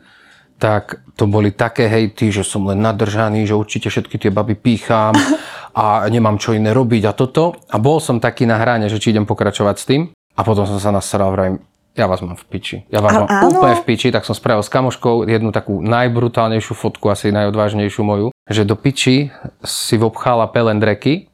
tak 0.58 1.04
to 1.14 1.28
boli 1.28 1.54
také 1.54 1.86
hejty, 1.86 2.32
že 2.32 2.48
som 2.48 2.66
len 2.66 2.80
nadržaný, 2.82 3.46
že 3.46 3.54
určite 3.54 3.92
všetky 3.92 4.18
tie 4.18 4.32
baby 4.32 4.56
pícham 4.56 5.14
a 5.78 6.08
nemám 6.08 6.40
čo 6.40 6.56
iné 6.56 6.72
robiť 6.72 7.04
a 7.06 7.14
toto. 7.14 7.60
A 7.70 7.78
bol 7.78 8.00
som 8.00 8.24
taký 8.24 8.48
na 8.48 8.56
hrane, 8.56 8.88
že 8.88 8.98
či 9.04 9.12
idem 9.12 9.28
pokračovať 9.28 9.76
s 9.78 9.86
tým. 9.86 10.02
A 10.38 10.42
potom 10.46 10.66
som 10.70 10.78
sa 10.78 10.94
nasral, 10.94 11.34
vravím, 11.34 11.62
ja 11.98 12.06
vás 12.06 12.22
mám 12.22 12.38
v 12.38 12.46
piči. 12.46 12.78
Ja 12.94 13.02
vás 13.02 13.18
A- 13.18 13.26
mám 13.26 13.30
áno. 13.30 13.58
úplne 13.58 13.76
v 13.82 13.86
piči, 13.90 14.14
tak 14.14 14.24
som 14.24 14.38
spravil 14.38 14.62
s 14.62 14.70
kamoškou 14.70 15.26
jednu 15.26 15.50
takú 15.50 15.82
najbrutálnejšiu 15.82 16.74
fotku, 16.78 17.10
asi 17.10 17.34
najodvážnejšiu 17.34 18.02
moju, 18.06 18.28
že 18.46 18.62
do 18.64 18.78
piči 18.78 19.34
si 19.66 19.96
vobchala 19.98 20.48
pelendreky, 20.54 21.28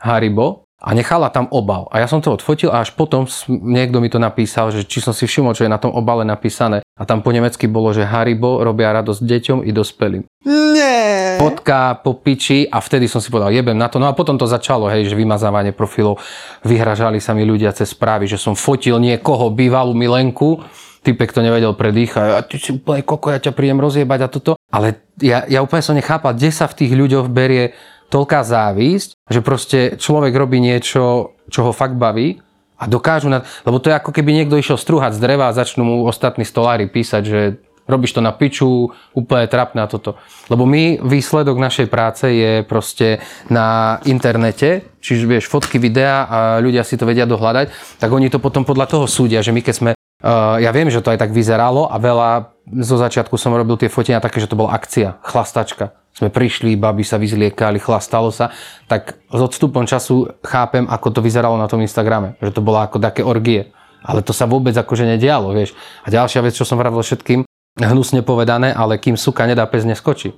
Haribo 0.00 0.64
a 0.80 0.92
nechala 0.92 1.32
tam 1.32 1.48
obal. 1.50 1.88
A 1.90 2.00
ja 2.00 2.06
som 2.06 2.20
to 2.20 2.30
odfotil 2.32 2.68
a 2.70 2.84
až 2.84 2.92
potom 2.92 3.24
niekto 3.48 3.98
mi 3.98 4.08
to 4.12 4.20
napísal, 4.20 4.68
že 4.70 4.84
či 4.84 5.00
som 5.00 5.16
si 5.16 5.24
všimol, 5.24 5.56
čo 5.56 5.64
je 5.64 5.72
na 5.72 5.80
tom 5.80 5.90
obale 5.92 6.22
napísané. 6.22 6.85
A 6.96 7.04
tam 7.04 7.20
po 7.20 7.28
nemecky 7.28 7.68
bolo, 7.68 7.92
že 7.92 8.08
Haribo 8.08 8.64
robia 8.64 8.88
radosť 8.88 9.20
deťom 9.20 9.58
i 9.68 9.70
dospelým. 9.70 10.22
nie. 10.48 10.96
Fotka 11.36 12.00
po 12.00 12.16
piči 12.16 12.64
a 12.64 12.80
vtedy 12.80 13.04
som 13.04 13.20
si 13.20 13.28
povedal, 13.28 13.52
jebem 13.52 13.76
na 13.76 13.92
to. 13.92 14.00
No 14.00 14.08
a 14.08 14.16
potom 14.16 14.40
to 14.40 14.48
začalo, 14.48 14.88
hej, 14.88 15.12
že 15.12 15.12
vymazávanie 15.12 15.76
profilov. 15.76 16.16
Vyhražali 16.64 17.20
sa 17.20 17.36
mi 17.36 17.44
ľudia 17.44 17.76
cez 17.76 17.92
správy, 17.92 18.24
že 18.24 18.40
som 18.40 18.56
fotil 18.56 18.96
niekoho, 18.96 19.52
bývalú 19.52 19.92
milenku. 19.92 20.64
Typek 21.04 21.36
to 21.36 21.44
nevedel 21.44 21.76
predýchať. 21.76 22.28
A 22.32 22.40
ty 22.40 22.56
si 22.56 22.72
úplne 22.72 23.04
koko, 23.04 23.28
ja 23.28 23.44
ťa 23.44 23.52
prídem 23.52 23.78
rozjebať 23.78 24.20
a 24.24 24.28
toto. 24.32 24.50
Ale 24.72 24.96
ja, 25.20 25.44
ja 25.44 25.60
úplne 25.60 25.84
som 25.84 25.94
nechápal, 25.94 26.32
kde 26.32 26.48
sa 26.48 26.64
v 26.64 26.80
tých 26.80 26.92
ľuďoch 26.96 27.28
berie 27.28 27.76
toľká 28.08 28.40
závisť, 28.40 29.20
že 29.28 29.40
proste 29.44 29.78
človek 30.00 30.32
robí 30.32 30.64
niečo, 30.64 31.36
čo 31.52 31.60
ho 31.68 31.72
fakt 31.76 32.00
baví 32.00 32.40
a 32.76 32.84
dokážu 32.84 33.32
na... 33.32 33.42
Lebo 33.64 33.80
to 33.80 33.88
je 33.88 33.98
ako 33.98 34.12
keby 34.12 34.32
niekto 34.36 34.60
išiel 34.60 34.76
strúhať 34.76 35.16
z 35.16 35.22
dreva 35.24 35.48
a 35.48 35.56
začnú 35.56 35.82
mu 35.82 35.94
ostatní 36.04 36.44
stolári 36.44 36.86
písať, 36.86 37.22
že 37.24 37.40
robíš 37.86 38.18
to 38.18 38.20
na 38.20 38.34
piču, 38.34 38.90
úplne 39.14 39.46
trapné 39.46 39.86
a 39.86 39.90
toto. 39.90 40.18
Lebo 40.50 40.66
my, 40.66 41.00
výsledok 41.00 41.56
našej 41.56 41.86
práce 41.86 42.26
je 42.26 42.66
proste 42.66 43.22
na 43.46 43.98
internete, 44.04 44.82
čiže 44.98 45.24
vieš, 45.24 45.46
fotky, 45.46 45.78
videa 45.78 46.26
a 46.26 46.38
ľudia 46.58 46.82
si 46.82 46.98
to 46.98 47.06
vedia 47.06 47.24
dohľadať, 47.24 47.98
tak 48.02 48.10
oni 48.10 48.26
to 48.26 48.42
potom 48.42 48.66
podľa 48.66 48.90
toho 48.90 49.06
súdia, 49.06 49.40
že 49.40 49.54
my 49.54 49.62
keď 49.62 49.74
sme 49.74 49.95
Uh, 50.16 50.56
ja 50.64 50.72
viem, 50.72 50.88
že 50.88 51.04
to 51.04 51.12
aj 51.12 51.20
tak 51.20 51.36
vyzeralo 51.36 51.92
a 51.92 51.96
veľa 52.00 52.56
zo 52.66 52.96
začiatku 52.98 53.36
som 53.38 53.54
robil 53.54 53.78
tie 53.78 53.92
fotenia 53.92 54.18
také, 54.18 54.42
že 54.42 54.50
to 54.50 54.58
bola 54.58 54.74
akcia, 54.74 55.22
chlastačka. 55.22 55.94
Sme 56.16 56.32
prišli, 56.32 56.80
baby 56.80 57.04
sa 57.04 57.20
vyzliekali, 57.20 57.76
chlastalo 57.76 58.32
sa. 58.32 58.48
Tak 58.88 59.20
s 59.28 59.40
odstupom 59.40 59.84
času 59.84 60.40
chápem, 60.40 60.88
ako 60.88 61.12
to 61.12 61.20
vyzeralo 61.20 61.60
na 61.60 61.68
tom 61.68 61.84
Instagrame. 61.84 62.40
Že 62.40 62.56
to 62.56 62.64
bolo 62.64 62.80
ako 62.80 62.96
také 62.96 63.20
orgie. 63.20 63.70
Ale 64.00 64.24
to 64.24 64.32
sa 64.32 64.48
vôbec 64.48 64.72
akože 64.72 65.04
nedialo, 65.04 65.52
vieš. 65.52 65.76
A 66.02 66.08
ďalšia 66.08 66.40
vec, 66.40 66.56
čo 66.56 66.64
som 66.64 66.80
vravil 66.80 67.04
všetkým, 67.04 67.44
hnusne 67.76 68.24
povedané, 68.24 68.72
ale 68.72 68.96
kým 68.96 69.20
suka 69.20 69.44
nedá, 69.44 69.68
pes 69.68 69.84
neskočí. 69.84 70.32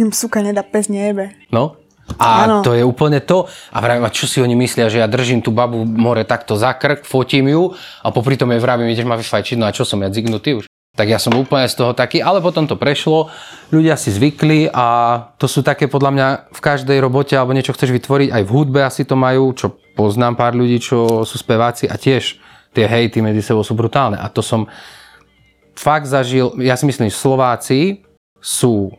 Im 0.00 0.14
suka 0.14 0.40
nedá 0.40 0.64
pes 0.64 0.88
nejebe. 0.88 1.36
No. 1.52 1.76
A 2.18 2.48
Áno. 2.48 2.64
to 2.64 2.74
je 2.74 2.82
úplne 2.82 3.22
to. 3.22 3.46
A 3.70 3.78
vravím, 3.78 4.06
a 4.06 4.10
čo 4.10 4.26
si 4.26 4.42
oni 4.42 4.56
myslia, 4.58 4.90
že 4.90 4.98
ja 4.98 5.06
držím 5.06 5.44
tú 5.44 5.54
babu 5.54 5.84
more 5.86 6.26
takto 6.26 6.58
za 6.58 6.74
krk, 6.74 7.06
fotím 7.06 7.52
ju 7.52 7.62
a 8.02 8.08
popri 8.10 8.34
tom 8.34 8.50
jej 8.50 8.58
vravím, 8.58 8.90
ideš 8.90 9.06
ma 9.06 9.14
vyfajčiť, 9.20 9.56
no 9.60 9.68
a 9.68 9.74
čo 9.74 9.86
som 9.86 10.00
ja 10.02 10.10
zignutý 10.10 10.58
už. 10.58 10.64
Tak 10.90 11.06
ja 11.06 11.22
som 11.22 11.32
úplne 11.38 11.70
z 11.70 11.78
toho 11.78 11.94
taký, 11.94 12.18
ale 12.18 12.42
potom 12.42 12.66
to 12.66 12.74
prešlo, 12.74 13.30
ľudia 13.70 13.94
si 13.94 14.10
zvykli 14.10 14.68
a 14.74 15.16
to 15.38 15.46
sú 15.46 15.62
také 15.62 15.86
podľa 15.86 16.10
mňa 16.10 16.28
v 16.50 16.60
každej 16.60 16.98
robote 16.98 17.38
alebo 17.38 17.54
niečo 17.54 17.72
chceš 17.72 17.94
vytvoriť, 17.94 18.34
aj 18.34 18.42
v 18.42 18.50
hudbe 18.50 18.82
asi 18.82 19.06
to 19.06 19.14
majú, 19.14 19.54
čo 19.54 19.78
poznám 19.94 20.34
pár 20.34 20.58
ľudí, 20.58 20.82
čo 20.82 21.22
sú 21.22 21.36
speváci 21.38 21.86
a 21.86 21.94
tiež 21.94 22.42
tie 22.74 22.84
hejty 22.90 23.22
medzi 23.22 23.40
sebou 23.40 23.62
sú 23.62 23.78
brutálne. 23.78 24.18
A 24.18 24.26
to 24.28 24.42
som 24.42 24.66
fakt 25.78 26.10
zažil, 26.10 26.52
ja 26.58 26.74
si 26.74 26.84
myslím, 26.84 27.08
že 27.08 27.16
Slováci 27.16 27.80
sú 28.42 28.94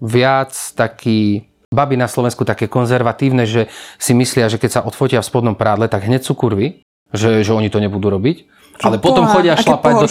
viac 0.00 0.52
takí 0.76 1.45
baby 1.74 1.98
na 1.98 2.06
Slovensku 2.06 2.46
také 2.46 2.70
konzervatívne, 2.70 3.44
že 3.48 3.66
si 3.98 4.14
myslia, 4.14 4.46
že 4.46 4.60
keď 4.60 4.70
sa 4.70 4.80
odfotia 4.86 5.22
v 5.22 5.28
spodnom 5.28 5.56
prádle, 5.58 5.90
tak 5.90 6.06
hneď 6.06 6.22
sú 6.22 6.38
kurvy, 6.38 6.86
že, 7.10 7.42
že 7.42 7.52
oni 7.54 7.70
to 7.70 7.82
nebudú 7.82 8.10
robiť. 8.10 8.54
Ale 8.84 9.00
potom 9.00 9.24
boha, 9.24 9.40
chodia, 9.40 9.56
šlapať 9.56 9.92
do, 10.04 10.08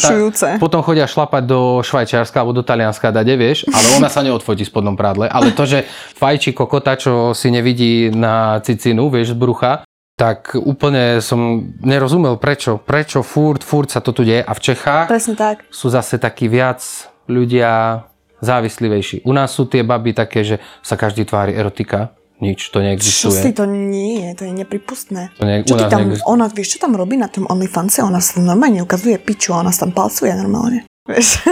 potom 0.57 0.81
chodia 0.81 1.05
šlapať 1.05 1.43
do 1.45 1.85
Švajčiarska 1.85 2.41
alebo 2.41 2.57
do 2.57 2.65
Talianska, 2.65 3.13
dade, 3.13 3.37
vieš, 3.37 3.69
ale 3.69 4.01
ona 4.01 4.09
sa 4.09 4.25
neodfotí 4.25 4.65
v 4.65 4.71
spodnom 4.73 4.97
prádle. 4.97 5.29
Ale 5.29 5.53
to, 5.53 5.69
že 5.69 5.85
fajči 6.17 6.49
kokota, 6.57 6.97
čo 6.97 7.37
si 7.37 7.53
nevidí 7.53 8.09
na 8.09 8.57
cicinu, 8.65 9.13
vieš, 9.13 9.37
z 9.37 9.37
brucha, 9.37 9.73
tak 10.17 10.57
úplne 10.57 11.21
som 11.21 11.61
nerozumel 11.83 12.41
prečo. 12.41 12.81
Prečo 12.81 13.21
furt, 13.21 13.61
furt 13.61 13.93
sa 13.93 14.01
to 14.01 14.15
tu 14.15 14.25
deje. 14.25 14.41
A 14.41 14.51
v 14.55 14.63
Čechách 14.63 15.07
Presne 15.11 15.35
tak. 15.37 15.67
sú 15.69 15.93
zase 15.93 16.17
takí 16.17 16.49
viac 16.49 16.81
ľudia 17.29 18.01
závislivejší. 18.45 19.25
U 19.25 19.33
nás 19.33 19.49
sú 19.49 19.65
tie 19.65 19.81
baby 19.81 20.13
také, 20.13 20.45
že 20.45 20.55
sa 20.79 20.95
každý 20.95 21.25
tvári 21.25 21.51
erotika. 21.51 22.13
Nič, 22.35 22.67
to 22.67 22.77
Čo 22.77 22.83
neexistuje. 22.83 23.39
si 23.41 23.51
to 23.55 23.63
nie, 23.63 24.35
to 24.35 24.43
je 24.43 24.51
nepripustné. 24.51 25.31
To 25.39 25.47
nie- 25.47 25.63
čo 25.63 25.79
ty 25.79 25.87
tam, 25.87 26.03
neexistuje. 26.03 26.27
ona, 26.27 26.45
vieš, 26.51 26.75
čo 26.75 26.83
tam 26.83 26.91
robí 26.93 27.15
na 27.15 27.31
tom 27.31 27.47
OnlyFanse? 27.47 28.03
Ona 28.03 28.19
sa 28.19 28.43
normálne 28.43 28.83
ukazuje 28.83 29.15
piču 29.17 29.55
a 29.55 29.63
ona 29.63 29.71
sa 29.71 29.87
tam 29.87 29.95
palcuje 29.95 30.35
normálne. 30.35 30.83
Vieš, 31.05 31.45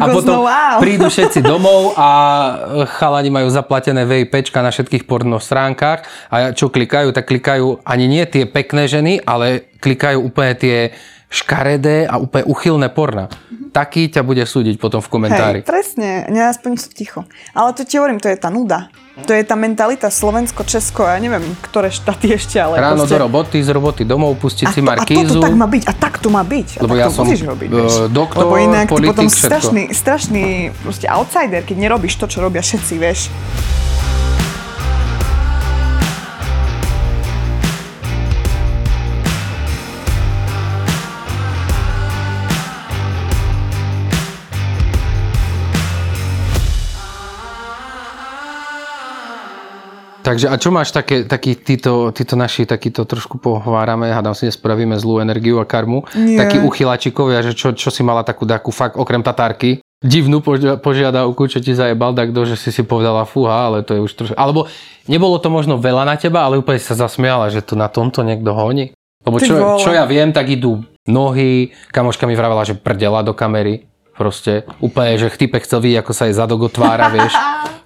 A 0.00 0.08
kokos, 0.08 0.24
potom 0.24 0.42
no 0.42 0.48
wow. 0.48 0.80
prídu 0.80 1.06
všetci 1.12 1.44
domov 1.44 1.92
a 1.94 2.08
chalani 2.88 3.28
majú 3.28 3.52
zaplatené 3.52 4.08
VIPčka 4.08 4.64
na 4.64 4.72
všetkých 4.72 5.04
porno 5.04 5.36
stránkach 5.36 6.02
a 6.32 6.56
čo 6.56 6.72
klikajú, 6.72 7.12
tak 7.12 7.28
klikajú 7.28 7.84
ani 7.84 8.08
nie 8.08 8.24
tie 8.24 8.48
pekné 8.48 8.88
ženy, 8.88 9.20
ale 9.22 9.76
klikajú 9.76 10.24
úplne 10.24 10.56
tie 10.56 10.76
škaredé 11.28 12.08
a 12.08 12.16
úplne 12.16 12.48
uchylné 12.48 12.88
porna. 12.88 13.28
Taký 13.68 14.08
ťa 14.08 14.24
bude 14.24 14.40
súdiť 14.48 14.80
potom 14.80 15.04
v 15.04 15.08
komentári. 15.12 15.60
Hej, 15.60 15.68
presne, 15.68 16.24
ne, 16.32 16.48
aspoň 16.48 16.80
sú 16.80 16.88
ticho. 16.88 17.20
Ale 17.52 17.76
to 17.76 17.84
ti 17.84 18.00
hovorím, 18.00 18.16
to 18.16 18.32
je 18.32 18.40
tá 18.40 18.48
nuda. 18.48 18.88
To 19.28 19.34
je 19.34 19.42
tá 19.42 19.58
mentalita 19.58 20.08
Slovensko, 20.08 20.62
Česko, 20.62 21.02
ja 21.04 21.18
neviem, 21.18 21.42
ktoré 21.58 21.90
štáty 21.90 22.32
ešte, 22.32 22.56
ale 22.56 22.78
Ráno 22.80 23.02
proste... 23.02 23.12
do 23.12 23.16
roboty, 23.18 23.56
z 23.60 23.70
roboty 23.74 24.02
domov, 24.06 24.38
pustiť 24.38 24.66
a, 24.66 24.72
si 24.72 24.80
to, 24.80 24.86
a 24.86 24.88
Markízu. 24.94 25.36
toto 25.36 25.42
tak 25.42 25.56
má 25.58 25.66
byť, 25.66 25.82
a 25.84 25.92
tak 25.92 26.14
to 26.22 26.28
má 26.30 26.42
byť. 26.46 26.68
A 26.78 26.80
Lebo 26.86 26.94
tak 26.94 27.02
ja 27.02 27.06
to 27.10 27.12
som, 27.12 27.24
musíš 27.26 27.42
robiť, 27.44 27.68
e, 27.68 27.74
vieš. 27.74 27.94
doktor, 28.14 28.42
Lebo 28.46 28.54
inak 28.62 28.86
ty 28.86 28.92
politik, 28.94 29.10
potom 29.10 29.26
všetko. 29.26 29.42
strašný, 29.50 29.82
strašný 29.90 30.44
proste 30.80 31.06
outsider, 31.10 31.60
keď 31.66 31.76
nerobíš 31.76 32.14
to, 32.14 32.30
čo 32.30 32.38
robia 32.40 32.62
všetci, 32.62 32.94
vieš. 32.96 33.20
Takže 50.28 50.52
a 50.52 50.60
čo 50.60 50.68
máš 50.68 50.92
také, 50.92 51.24
taký, 51.24 51.56
títo, 51.56 52.12
títo 52.12 52.36
naši, 52.36 52.68
takýto 52.68 53.08
trošku 53.08 53.40
pohovárame, 53.40 54.12
hádam 54.12 54.36
si 54.36 54.44
nespravíme 54.44 55.00
zlú 55.00 55.24
energiu 55.24 55.56
a 55.56 55.64
karmu, 55.64 56.04
Nie. 56.12 56.36
takí 56.36 56.60
uchylačikovia, 56.60 57.40
že 57.40 57.56
čo, 57.56 57.72
čo 57.72 57.88
si 57.88 58.04
mala 58.04 58.20
takú 58.20 58.44
takú 58.44 58.68
fakt, 58.68 59.00
okrem 59.00 59.24
tatárky, 59.24 59.80
divnú 60.04 60.44
požia- 60.44 60.76
požiadavku, 60.76 61.48
čo 61.48 61.64
ti 61.64 61.72
zajebal, 61.72 62.12
tak 62.12 62.36
že 62.44 62.60
si 62.60 62.68
si 62.68 62.84
povedala 62.84 63.24
fúha, 63.24 63.72
ale 63.72 63.80
to 63.80 63.96
je 63.96 64.00
už 64.04 64.12
trošku... 64.12 64.34
Alebo 64.36 64.68
nebolo 65.08 65.40
to 65.40 65.48
možno 65.48 65.80
veľa 65.80 66.04
na 66.04 66.20
teba, 66.20 66.44
ale 66.44 66.60
úplne 66.60 66.76
si 66.76 66.84
sa 66.84 67.08
zasmiala, 67.08 67.48
že 67.48 67.64
tu 67.64 67.72
na 67.72 67.88
tomto 67.88 68.20
niekto 68.20 68.52
honí. 68.52 68.92
Lebo 69.24 69.40
čo, 69.40 69.80
čo 69.80 69.90
ja 69.96 70.04
viem, 70.04 70.30
tak 70.30 70.52
idú 70.52 70.84
nohy, 71.08 71.72
kamoška 71.90 72.28
mi 72.28 72.36
vravela, 72.36 72.68
že 72.68 72.76
prdela 72.76 73.24
do 73.24 73.32
kamery. 73.32 73.87
Proste 74.18 74.66
úplne, 74.82 75.14
že 75.14 75.30
chtypek 75.30 75.62
chcel 75.62 75.78
vidieť, 75.78 76.02
ako 76.02 76.12
sa 76.12 76.26
jej 76.26 76.34
zadok 76.34 76.66
otvára, 76.66 77.06
vieš. 77.14 77.32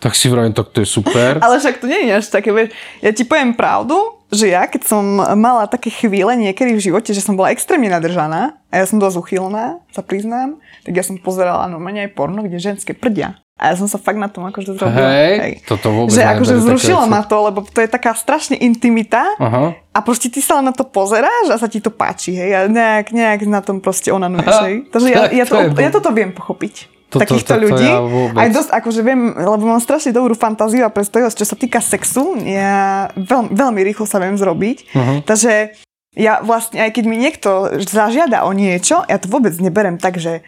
tak 0.00 0.16
si 0.16 0.32
vravím, 0.32 0.56
tak 0.56 0.72
to 0.72 0.80
je 0.80 0.88
super. 0.88 1.38
Ale 1.44 1.60
však 1.60 1.84
to 1.84 1.86
nie 1.86 2.08
je 2.08 2.12
až 2.16 2.26
také, 2.32 2.50
vieš. 2.50 2.72
Ja 3.04 3.12
ti 3.12 3.28
poviem 3.28 3.52
pravdu, 3.52 4.00
že 4.32 4.48
ja, 4.48 4.64
keď 4.64 4.88
som 4.88 5.04
mala 5.36 5.68
také 5.68 5.92
chvíle 5.92 6.32
niekedy 6.40 6.72
v 6.72 6.84
živote, 6.88 7.12
že 7.12 7.20
som 7.20 7.36
bola 7.36 7.52
extrémne 7.52 7.92
nadržaná 7.92 8.56
a 8.72 8.74
ja 8.80 8.88
som 8.88 8.96
dosť 8.96 9.20
uchylná, 9.20 9.84
sa 9.92 10.00
priznám, 10.00 10.56
tak 10.88 10.96
ja 10.96 11.04
som 11.04 11.20
pozerala 11.20 11.68
normálne 11.68 12.08
aj 12.08 12.16
porno, 12.16 12.40
kde 12.40 12.56
ženské 12.56 12.96
prdia. 12.96 13.36
A 13.54 13.70
ja 13.70 13.74
som 13.76 13.84
sa 13.84 13.94
fakt 13.94 14.16
na 14.16 14.26
tom 14.26 14.42
akože 14.42 14.74
zrobila. 14.74 15.06
Hej, 15.38 15.62
toto 15.62 15.92
vôbec 15.92 16.10
Že 16.10 16.22
akože 16.24 16.54
veci. 16.66 16.90
ma 17.06 17.22
to, 17.22 17.36
lebo 17.42 17.62
to 17.62 17.78
je 17.78 17.86
taká 17.86 18.10
strašne 18.12 18.56
intimita 18.56 19.22
Aha. 19.36 19.76
a 19.86 19.98
proste 20.00 20.26
ty 20.26 20.40
sa 20.40 20.58
na 20.58 20.72
to 20.72 20.82
pozeráš 20.82 21.46
a 21.46 21.56
sa 21.56 21.68
ti 21.68 21.78
to 21.78 21.88
páči, 21.88 22.32
hej, 22.32 22.50
a 22.50 22.60
nejak, 22.64 23.12
nejak 23.12 23.40
na 23.44 23.60
tom 23.60 23.78
proste 23.78 24.08
onanuješ, 24.08 24.50
Aha. 24.50 24.64
hej. 24.66 24.76
Takže 24.88 25.08
ja, 25.08 25.22
ja, 25.38 25.44
To 25.44 25.78
ja 25.78 25.90
toto 25.90 26.10
viem 26.10 26.32
pochopiť. 26.32 26.74
Toto- 27.06 27.22
takýchto 27.22 27.44
toto 27.50 27.62
ľudí. 27.62 27.84
ja 27.84 28.00
vôbec. 28.00 28.40
aj 28.40 28.48
dosť, 28.50 28.70
akože 28.72 29.00
viem, 29.04 29.20
lebo 29.30 29.64
mám 29.68 29.78
strašne 29.78 30.10
dobrú 30.10 30.32
fantáziu 30.32 30.80
a 30.80 30.88
predstavivosť, 30.88 31.36
čo 31.36 31.44
sa 31.44 31.54
týka 31.54 31.78
sexu, 31.78 32.40
ja 32.40 33.12
veľ, 33.14 33.52
veľmi 33.52 33.80
rýchlo 33.84 34.08
sa 34.08 34.16
viem 34.16 34.32
zrobiť. 34.34 34.90
Mhm. 34.90 35.14
Takže 35.22 35.76
ja 36.12 36.40
vlastne, 36.40 36.80
aj 36.80 36.90
keď 36.90 37.04
mi 37.04 37.16
niekto 37.16 37.50
zažiada 37.78 38.42
o 38.42 38.52
niečo, 38.52 39.04
ja 39.04 39.16
to 39.16 39.28
vôbec 39.28 39.52
neberem 39.56 39.96
tak, 39.96 40.16
že 40.16 40.40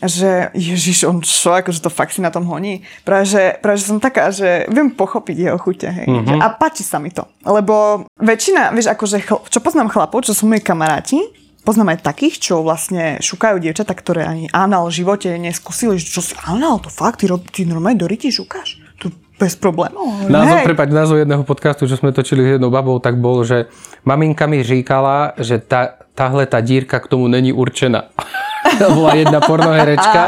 že 0.00 0.48
Ježiš, 0.56 1.04
on 1.04 1.20
čo, 1.20 1.52
akože 1.52 1.84
to 1.84 1.92
fakt 1.92 2.16
si 2.16 2.24
na 2.24 2.32
tom 2.32 2.48
honí. 2.48 2.80
Práve 3.04 3.28
že, 3.28 3.42
práve, 3.60 3.76
že 3.76 3.92
som 3.92 4.00
taká, 4.00 4.32
že 4.32 4.64
viem 4.72 4.88
pochopiť 4.88 5.36
jeho 5.36 5.58
chute, 5.60 5.88
hej. 5.90 6.08
Mhm. 6.08 6.16
Mm-hmm. 6.22 6.40
A 6.40 6.46
páči 6.56 6.80
sa 6.86 6.96
mi 6.96 7.12
to. 7.12 7.28
Lebo 7.44 8.06
väčšina, 8.16 8.72
vieš, 8.72 8.88
akože, 8.94 9.16
chl- 9.20 9.44
čo 9.52 9.58
poznám 9.60 9.92
chlapov, 9.92 10.24
čo 10.24 10.32
sú 10.32 10.48
moji 10.48 10.64
kamaráti, 10.64 11.20
poznám 11.62 11.94
aj 11.94 12.08
takých, 12.08 12.40
čo 12.40 12.64
vlastne 12.64 13.22
šukajú 13.22 13.62
dievčatá, 13.62 13.94
ktoré 13.94 14.26
ani 14.26 14.50
anal 14.50 14.90
v 14.90 14.96
živote 15.02 15.30
neskúsili, 15.38 15.98
že 16.00 16.10
čo 16.10 16.20
si 16.24 16.34
anal, 16.42 16.82
to 16.82 16.90
fakt, 16.90 17.22
ty, 17.22 17.30
rob, 17.30 17.44
ty 17.52 17.62
normálne 17.62 18.00
do 18.00 18.10
ryti 18.10 18.34
šukáš. 18.34 18.82
Tu 18.98 19.10
bez 19.38 19.54
problémov. 19.58 20.30
Názov, 20.30 20.62
prepáč, 20.66 20.90
názov 20.94 21.22
jedného 21.22 21.42
podcastu, 21.42 21.86
čo 21.86 21.98
sme 21.98 22.14
točili 22.14 22.42
s 22.46 22.48
jednou 22.58 22.70
babou, 22.70 22.98
tak 23.02 23.18
bol, 23.18 23.42
že 23.42 23.70
maminka 24.06 24.46
mi 24.46 24.62
říkala, 24.62 25.34
že 25.38 25.58
tá, 25.58 25.98
táhle 26.14 26.46
tá 26.46 26.62
dírka 26.62 26.98
k 26.98 27.10
tomu 27.10 27.26
není 27.26 27.50
určená. 27.50 28.10
bola 28.96 29.12
jedna 29.14 29.38
pornoherečka, 29.38 30.22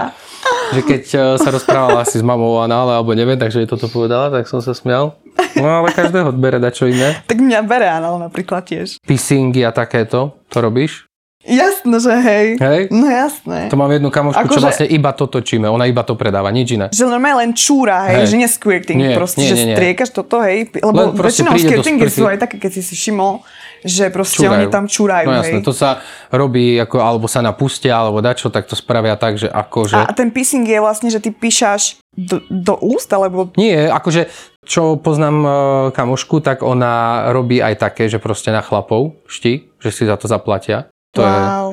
že 0.73 0.81
keď 0.83 1.03
e, 1.07 1.19
sa 1.39 1.49
rozprávala 1.49 2.03
asi 2.03 2.19
s 2.19 2.25
mamou 2.25 2.59
o 2.59 2.61
anále, 2.61 2.95
alebo 2.95 3.15
neviem, 3.15 3.39
takže 3.39 3.63
jej 3.63 3.69
toto 3.69 3.87
povedala, 3.87 4.31
tak 4.31 4.51
som 4.51 4.59
sa 4.59 4.75
smial. 4.75 5.15
No 5.55 5.69
ale 5.83 5.91
každého 5.95 6.35
bere 6.35 6.59
dačo 6.59 6.87
iné. 6.87 7.23
Tak 7.27 7.39
mňa 7.39 7.61
bere 7.63 7.87
anal 7.87 8.19
napríklad 8.19 8.67
tiež. 8.67 8.99
Pissingy 9.03 9.63
a 9.63 9.71
takéto, 9.71 10.35
to 10.51 10.59
robíš? 10.59 11.07
Jasné, 11.45 12.01
že 12.01 12.15
hej. 12.25 12.47
Hej? 12.57 12.81
No 12.89 13.05
jasné. 13.05 13.69
To 13.69 13.77
mám 13.77 13.93
jednu 13.93 14.09
kamošku, 14.09 14.49
čo 14.49 14.57
Akože- 14.57 14.65
vlastne 14.65 14.87
iba 14.89 15.13
to 15.13 15.29
točíme, 15.29 15.69
ona 15.69 15.85
iba 15.85 16.01
to 16.01 16.17
predáva, 16.17 16.49
nič 16.49 16.73
iné. 16.73 16.89
Že 16.89 17.13
normálne 17.13 17.45
len 17.45 17.51
čúra, 17.53 18.09
hej, 18.09 18.25
Hej. 18.25 18.27
že 18.33 18.37
nie 18.41 18.49
squirting, 18.49 18.97
Nie, 18.97 19.13
proste, 19.13 19.45
nie, 19.45 19.53
že 19.53 19.57
nie, 19.61 19.67
nie. 19.69 19.77
striekaš 19.77 20.09
toto, 20.17 20.41
hej, 20.41 20.73
lebo 20.73 21.13
väčšinou 21.13 21.53
sprchy. 21.53 22.09
sú 22.09 22.25
aj 22.25 22.41
také, 22.41 22.57
keď 22.57 22.81
si 22.81 22.83
si 22.89 22.95
všimol, 22.97 23.45
že 23.85 24.09
proste 24.09 24.49
Čúrajú. 24.49 24.57
oni 24.57 24.67
tam 24.73 24.85
čúrajú, 24.89 25.29
No 25.29 25.37
jasné, 25.37 25.61
hej. 25.61 25.67
to 25.69 25.77
sa 25.77 26.01
robí, 26.33 26.81
ako, 26.81 26.97
alebo 27.05 27.29
sa 27.29 27.45
napustia, 27.45 28.01
alebo 28.01 28.25
dačo, 28.25 28.49
tak 28.49 28.65
to 28.65 28.73
spravia 28.73 29.15
tak, 29.21 29.37
že 29.37 29.53
akože... 29.53 30.01
A 30.01 30.13
ten 30.17 30.33
pissing 30.33 30.65
je 30.65 30.81
vlastne, 30.81 31.13
že 31.13 31.21
ty 31.21 31.29
píšaš 31.29 32.01
do, 32.17 32.41
do 32.49 32.81
úst, 32.81 33.13
alebo... 33.13 33.53
Nie, 33.61 33.93
akože 33.93 34.33
čo 34.65 34.97
poznám 34.97 35.37
e, 35.45 35.51
kamošku, 35.93 36.41
tak 36.41 36.65
ona 36.65 37.29
robí 37.37 37.61
aj 37.61 37.77
také, 37.77 38.09
že 38.09 38.17
proste 38.17 38.49
na 38.49 38.65
chlapov 38.65 39.21
ští, 39.29 39.69
že 39.77 39.91
si 39.93 40.09
za 40.09 40.17
to 40.17 40.25
zaplatia. 40.25 40.89
To 41.13 41.21
je, 41.21 41.29
wow. 41.29 41.69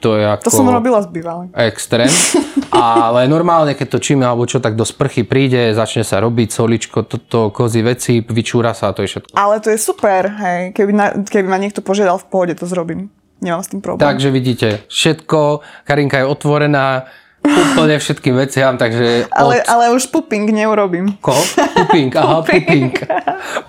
To 0.00 0.20
je 0.20 0.24
ako 0.28 0.42
To 0.44 0.52
som 0.52 0.68
robila 0.68 1.00
s 1.00 1.08
bývalým. 1.08 1.50
extrém. 1.56 2.10
Ale 2.76 3.24
normálne, 3.24 3.72
keď 3.72 3.96
točíme 3.96 4.24
alebo 4.26 4.44
čo, 4.44 4.60
tak 4.60 4.76
do 4.76 4.84
sprchy 4.84 5.24
príde, 5.24 5.72
začne 5.72 6.04
sa 6.04 6.20
robiť 6.20 6.48
soličko, 6.52 7.08
toto, 7.08 7.48
kozy 7.48 7.80
veci, 7.80 8.20
vyčúra 8.20 8.76
sa 8.76 8.92
a 8.92 8.94
to 8.94 9.00
je 9.06 9.16
všetko. 9.16 9.32
Ale 9.32 9.64
to 9.64 9.72
je 9.72 9.78
super, 9.80 10.28
hej. 10.28 10.76
Keby, 10.76 10.92
na, 10.92 11.06
keby 11.24 11.48
ma 11.48 11.56
niekto 11.56 11.80
požiadal 11.80 12.20
v 12.20 12.26
pohode, 12.28 12.52
to 12.52 12.68
zrobím. 12.68 13.08
Nemám 13.40 13.64
s 13.64 13.68
tým 13.72 13.80
problém. 13.80 14.04
Takže 14.04 14.28
vidíte, 14.28 14.68
všetko, 14.88 15.60
Karinka 15.88 16.20
je 16.20 16.26
otvorená 16.28 17.08
úplne 17.46 17.96
všetkým 18.02 18.34
veciam, 18.34 18.74
takže 18.74 19.30
ale, 19.30 19.62
od... 19.62 19.68
ale 19.70 19.84
už 19.94 20.10
puping 20.10 20.50
neurobím. 20.50 21.14
Koho? 21.22 21.38
Puping, 21.74 22.10
aha, 22.16 22.42
puping. 22.48 22.92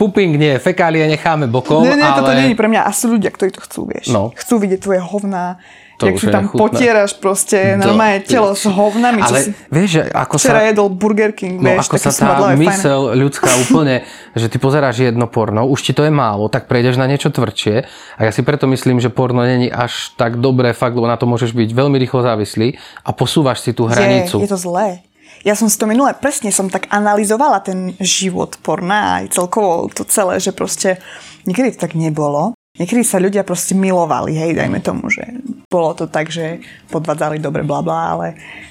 Puping 0.02 0.32
nie, 0.34 0.58
fekálie 0.58 1.06
necháme 1.06 1.46
bokom, 1.46 1.86
Nie, 1.86 1.94
nie, 1.94 2.04
ale... 2.04 2.18
toto 2.18 2.32
nie 2.34 2.48
je 2.52 2.58
pre 2.58 2.68
mňa. 2.68 2.82
A 2.88 2.92
sú 2.92 3.14
ľudia, 3.14 3.30
ktorí 3.30 3.54
to 3.54 3.62
chcú, 3.62 3.86
vieš. 3.86 4.10
No. 4.10 4.34
Chcú 4.34 4.58
vidieť 4.58 4.80
tvoje 4.82 5.02
hovná. 5.04 5.62
To 5.98 6.06
jak 6.06 6.22
si 6.22 6.30
tam 6.30 6.46
nechutné. 6.46 6.62
potieraš 6.62 7.12
proste 7.18 7.74
Do 7.74 7.90
normálne 7.90 8.22
telo 8.22 8.54
s 8.54 8.70
hovnami. 8.70 9.18
Ale 9.18 9.50
si 9.50 9.52
vieš, 9.74 9.90
že 9.98 10.02
ako 10.14 10.36
včera 10.38 10.62
sa... 10.62 10.70
jedol 10.70 10.88
Burger 10.94 11.34
King, 11.34 11.58
No 11.58 11.74
vieš, 11.74 11.90
ako 11.90 11.96
sa 11.98 12.06
tá 12.06 12.12
smradlavé, 12.14 12.54
fajn. 12.54 12.62
mysel 12.70 13.00
ľudská 13.18 13.50
úplne, 13.66 13.96
že 14.38 14.46
ty 14.46 14.62
pozeráš 14.62 15.02
jedno 15.02 15.26
porno, 15.26 15.66
už 15.66 15.80
ti 15.82 15.98
to 15.98 16.06
je 16.06 16.14
málo, 16.14 16.54
tak 16.54 16.70
prejdeš 16.70 17.02
na 17.02 17.10
niečo 17.10 17.34
tvrdšie 17.34 17.76
a 18.14 18.22
ja 18.22 18.30
si 18.30 18.46
preto 18.46 18.70
myslím, 18.70 19.02
že 19.02 19.10
porno 19.10 19.42
není 19.42 19.74
až 19.74 20.14
tak 20.14 20.38
dobré 20.38 20.70
fakt, 20.78 20.94
lebo 20.94 21.10
na 21.10 21.18
to 21.18 21.26
môžeš 21.26 21.58
byť 21.58 21.70
veľmi 21.74 21.98
rýchlo 21.98 22.22
závislý 22.22 22.78
a 23.02 23.10
posúvaš 23.18 23.66
si 23.66 23.74
tú 23.74 23.90
hranicu. 23.90 24.38
Je, 24.38 24.46
je 24.46 24.54
to 24.54 24.62
zlé. 24.62 25.02
Ja 25.46 25.58
som 25.58 25.66
si 25.66 25.78
to 25.82 25.90
minule, 25.90 26.14
presne 26.18 26.54
som 26.54 26.70
tak 26.70 26.90
analyzovala 26.94 27.62
ten 27.66 27.98
život 27.98 28.58
porna 28.62 29.22
aj 29.22 29.34
celkovo 29.34 29.90
to 29.90 30.06
celé, 30.06 30.38
že 30.38 30.54
proste 30.54 31.02
niekedy 31.50 31.74
to 31.74 31.90
tak 31.90 31.98
nebolo. 31.98 32.54
Niekedy 32.78 33.02
sa 33.02 33.18
ľudia 33.18 33.42
proste 33.42 33.74
milovali, 33.74 34.38
hej, 34.38 34.54
dajme 34.54 34.78
tomu, 34.86 35.10
že 35.10 35.26
bolo 35.68 35.92
to 35.94 36.08
tak, 36.08 36.32
že 36.32 36.64
podvádzali 36.88 37.44
dobre, 37.44 37.64
bla 37.64 37.84
bla, 37.84 38.16
ale 38.16 38.28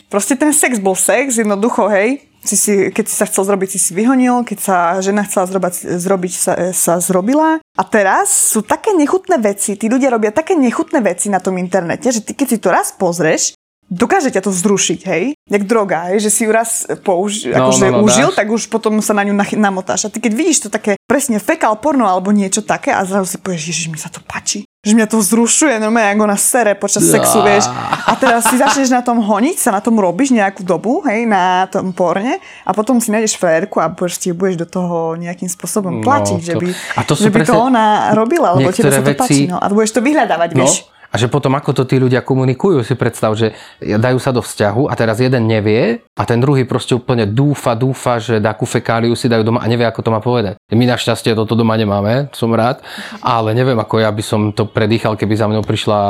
proste 0.09 0.33
ten 0.33 0.53
sex 0.53 0.81
bol 0.81 0.97
sex, 0.97 1.37
jednoducho, 1.37 1.93
hej, 1.93 2.25
si 2.41 2.57
si, 2.57 2.73
keď 2.95 3.05
si 3.05 3.15
sa 3.19 3.27
chcel 3.27 3.43
zrobiť, 3.45 3.69
si 3.75 3.81
si 3.83 3.91
vyhonil, 3.93 4.47
keď 4.47 4.59
sa 4.63 4.77
žena 5.03 5.27
chcela 5.27 5.51
zrobať, 5.51 5.99
zrobiť, 5.99 6.33
sa, 6.33 6.53
sa 6.71 7.03
zrobila. 7.03 7.59
A 7.59 7.83
teraz 7.85 8.31
sú 8.55 8.63
také 8.63 8.95
nechutné 8.95 9.37
veci, 9.37 9.75
tí 9.75 9.91
ľudia 9.91 10.09
robia 10.09 10.31
také 10.31 10.55
nechutné 10.55 11.03
veci 11.03 11.27
na 11.29 11.43
tom 11.43 11.59
internete, 11.59 12.09
že 12.09 12.23
ty 12.23 12.33
keď 12.33 12.47
si 12.49 12.59
to 12.63 12.71
raz 12.71 12.95
pozrieš, 12.95 13.59
dokáže 13.91 14.31
ťa 14.31 14.47
to 14.47 14.51
vzrušiť, 14.55 15.01
hej? 15.11 15.35
Jak 15.51 15.63
droga, 15.67 16.11
hej? 16.11 16.23
Že 16.23 16.31
si 16.31 16.41
ju 16.47 16.51
raz 16.55 16.87
použ- 17.03 17.51
No, 17.51 17.69
akože 17.69 17.87
no, 17.91 17.99
no, 17.99 18.05
užil, 18.07 18.31
dáš. 18.31 18.39
tak 18.39 18.49
už 18.51 18.63
potom 18.71 18.99
sa 19.03 19.15
na 19.15 19.27
ňu 19.27 19.35
nach- 19.35 19.59
namotáš. 19.59 20.07
A 20.07 20.11
ty 20.11 20.23
keď 20.23 20.33
vidíš 20.35 20.59
to 20.67 20.69
také 20.71 20.95
presne 21.07 21.39
fekal 21.43 21.75
porno 21.79 22.07
alebo 22.07 22.31
niečo 22.31 22.63
také 22.63 22.95
a 22.95 23.03
zrazu 23.03 23.35
si 23.35 23.39
povieš, 23.43 23.63
ježiš, 23.69 23.87
mi 23.91 23.99
sa 23.99 24.11
to 24.11 24.23
páči. 24.23 24.67
Že 24.87 24.95
mňa 24.95 25.07
to 25.07 25.19
vzrušuje, 25.19 25.77
normálne 25.77 26.15
ako 26.15 26.25
na 26.25 26.39
sere 26.39 26.73
počas 26.73 27.03
sexu, 27.03 27.43
vieš. 27.43 27.67
A 28.07 28.15
teraz 28.15 28.47
si 28.47 28.55
začneš 28.55 28.87
na 28.89 29.03
tom 29.03 29.19
honiť, 29.19 29.57
sa 29.59 29.71
na 29.71 29.81
tom 29.81 29.97
robíš 29.97 30.31
nejakú 30.31 30.63
dobu, 30.63 31.03
hej, 31.03 31.27
na 31.27 31.67
tom 31.67 31.91
porne 31.91 32.39
a 32.63 32.71
potom 32.71 32.97
si 32.97 33.11
nájdeš 33.11 33.35
frérku 33.35 33.77
a 33.77 33.89
proste 33.89 34.31
budeš 34.31 34.57
do 34.59 34.67
toho 34.69 34.97
nejakým 35.17 35.49
spôsobom 35.49 35.91
No, 35.93 36.03
tlačiť, 36.03 36.39
že 36.39 36.53
to- 36.53 36.61
by, 36.61 36.69
a 36.71 37.01
to 37.03 37.13
že 37.13 37.27
by 37.27 37.43
to 37.43 37.51
presne 37.51 37.59
ona 37.59 37.85
robila, 38.13 38.55
lebo 38.55 38.71
tebe 38.71 38.87
sa 38.89 39.03
to 39.03 39.03
niektoré 39.03 39.15
páči. 39.17 39.35
veci- 39.37 39.49
No. 39.49 39.59
A 39.59 39.67
budeš 39.69 39.91
to 39.91 40.01
vyhľadávať, 40.01 40.51
No, 40.51 40.59
vieš. 40.63 40.75
A 41.17 41.21
že 41.25 41.33
potom 41.33 41.57
ako 41.57 41.73
to 41.73 41.89
tí 41.89 41.97
ľudia 41.97 42.21
komunikujú, 42.21 42.85
si 42.85 42.93
predstav, 42.93 43.33
že 43.33 43.57
dajú 43.81 44.21
sa 44.21 44.37
do 44.37 44.45
vzťahu 44.45 44.93
a 44.93 44.95
teraz 45.01 45.17
jeden 45.17 45.49
nevie 45.49 46.05
a 46.13 46.23
ten 46.29 46.37
druhý 46.37 46.69
proste 46.69 46.93
úplne 46.93 47.25
dúfa, 47.25 47.73
dúfa, 47.73 48.21
že 48.21 48.37
takú 48.37 48.69
fekáliu 48.69 49.17
si 49.17 49.25
dajú 49.25 49.41
doma 49.41 49.65
a 49.65 49.71
nevie, 49.73 49.89
ako 49.89 50.05
to 50.05 50.13
má 50.13 50.21
povedať. 50.21 50.61
My 50.69 50.85
našťastie 50.85 51.33
toto 51.33 51.57
doma 51.57 51.81
nemáme, 51.81 52.29
som 52.37 52.53
rád, 52.53 52.85
ale 53.25 53.57
neviem, 53.57 53.81
ako 53.81 54.05
ja 54.05 54.13
by 54.13 54.21
som 54.21 54.53
to 54.53 54.69
predýchal, 54.69 55.17
keby 55.17 55.41
za 55.41 55.49
mnou 55.49 55.65
prišla 55.65 56.01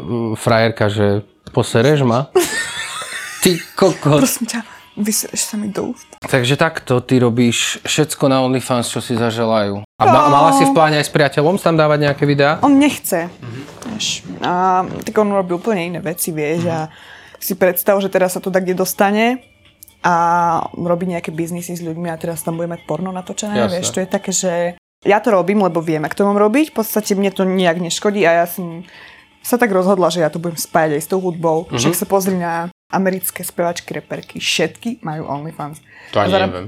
mm, 0.00 0.32
frajerka, 0.40 0.88
že 0.88 1.28
posereš 1.52 2.08
ma? 2.08 2.32
Ty 3.44 3.52
kokos. 3.76 4.24
Prosím 4.24 4.48
ťa, 4.48 4.60
vysereš 4.96 5.42
sa 5.44 5.60
mi 5.60 5.68
do 5.68 5.92
úst. 5.92 6.08
Takže 6.24 6.56
takto 6.56 7.04
ty 7.04 7.20
robíš 7.20 7.84
všetko 7.84 8.24
na 8.32 8.40
OnlyFans, 8.48 8.88
čo 8.88 9.04
si 9.04 9.12
zaželajú. 9.12 9.87
A 9.98 10.06
ma- 10.06 10.30
mala 10.30 10.54
si 10.54 10.62
v 10.62 10.70
pláne 10.70 11.02
aj 11.02 11.10
s 11.10 11.12
priateľom 11.12 11.58
tam 11.58 11.74
dávať 11.74 11.98
nejaké 12.06 12.22
videá? 12.22 12.62
On 12.62 12.70
nechce. 12.70 13.26
Vieš. 13.90 14.22
A 14.46 14.86
tak 15.02 15.14
on 15.18 15.26
robí 15.34 15.58
úplne 15.58 15.90
iné 15.90 15.98
veci, 15.98 16.30
vieš. 16.30 16.70
A 16.70 16.86
si 17.42 17.58
predstav, 17.58 17.98
že 17.98 18.06
teraz 18.06 18.38
sa 18.38 18.40
to 18.40 18.54
tak 18.54 18.62
kde 18.62 18.78
dostane 18.78 19.42
a 20.06 20.14
robí 20.70 21.10
nejaké 21.10 21.34
biznisy 21.34 21.74
s 21.74 21.82
ľuďmi 21.82 22.14
a 22.14 22.18
teraz 22.18 22.46
tam 22.46 22.54
bude 22.54 22.70
mať 22.70 22.86
porno 22.86 23.10
natočené. 23.10 23.58
Jasné. 23.58 23.74
Vieš, 23.74 23.88
to 23.90 23.98
je 23.98 24.08
také, 24.08 24.30
že 24.30 24.52
ja 25.02 25.18
to 25.18 25.34
robím, 25.34 25.66
lebo 25.66 25.82
viem, 25.82 26.06
ak 26.06 26.14
to 26.14 26.22
mám 26.22 26.38
robiť. 26.38 26.70
V 26.70 26.78
podstate 26.78 27.18
mne 27.18 27.34
to 27.34 27.42
nejak 27.42 27.82
neškodí 27.82 28.22
a 28.22 28.42
ja 28.42 28.46
som 28.46 28.86
sa 29.42 29.58
tak 29.58 29.74
rozhodla, 29.74 30.14
že 30.14 30.22
ja 30.22 30.30
to 30.30 30.38
budem 30.38 30.58
spájať 30.58 30.94
aj 30.94 31.02
s 31.02 31.10
tou 31.10 31.18
hudbou. 31.18 31.66
Mhm. 31.66 31.74
Však 31.74 31.94
sa 31.98 32.06
pozri 32.06 32.38
na 32.38 32.70
americké 32.86 33.42
spevačky, 33.42 33.98
reperky. 33.98 34.38
Všetky 34.38 35.02
majú 35.02 35.26
OnlyFans. 35.26 35.82
To 36.14 36.22
ani 36.22 36.30
A 36.32 36.46
neviem. 36.46 36.66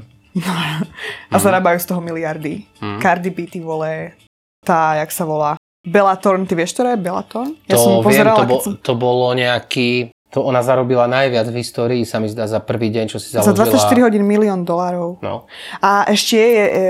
A 1.32 1.36
zarábajú 1.36 1.78
z 1.82 1.86
toho 1.90 2.00
miliardy. 2.02 2.66
Cardi 3.02 3.30
B, 3.34 3.50
ty 3.50 3.58
vole, 3.58 4.14
tá, 4.62 4.94
jak 5.00 5.10
sa 5.10 5.24
volá. 5.26 5.56
Bellatorn, 5.80 6.44
ty 6.44 6.52
vieš, 6.52 6.76
ktorá 6.76 6.92
je 6.92 7.00
Bellatorn? 7.00 7.56
Ja 7.64 7.80
to 7.80 7.80
som 7.80 7.92
viem, 7.98 8.04
pozerala, 8.04 8.36
to, 8.36 8.42
keď 8.44 8.50
bo, 8.52 8.58
som... 8.60 8.72
to 8.76 8.94
bolo 8.94 9.26
nejaký... 9.32 10.12
To 10.30 10.46
ona 10.46 10.62
zarobila 10.62 11.10
najviac 11.10 11.50
v 11.50 11.58
histórii, 11.58 12.06
sa 12.06 12.22
mi 12.22 12.30
zdá, 12.30 12.46
za 12.46 12.62
prvý 12.62 12.86
deň, 12.94 13.04
čo 13.10 13.18
si 13.18 13.34
Za 13.34 13.42
založila. 13.42 13.98
24 13.98 14.06
hodín 14.06 14.22
milión 14.22 14.62
dolárov. 14.62 15.18
No. 15.26 15.50
A 15.82 16.06
ešte 16.06 16.38
je, 16.38 16.64
e, 16.70 16.84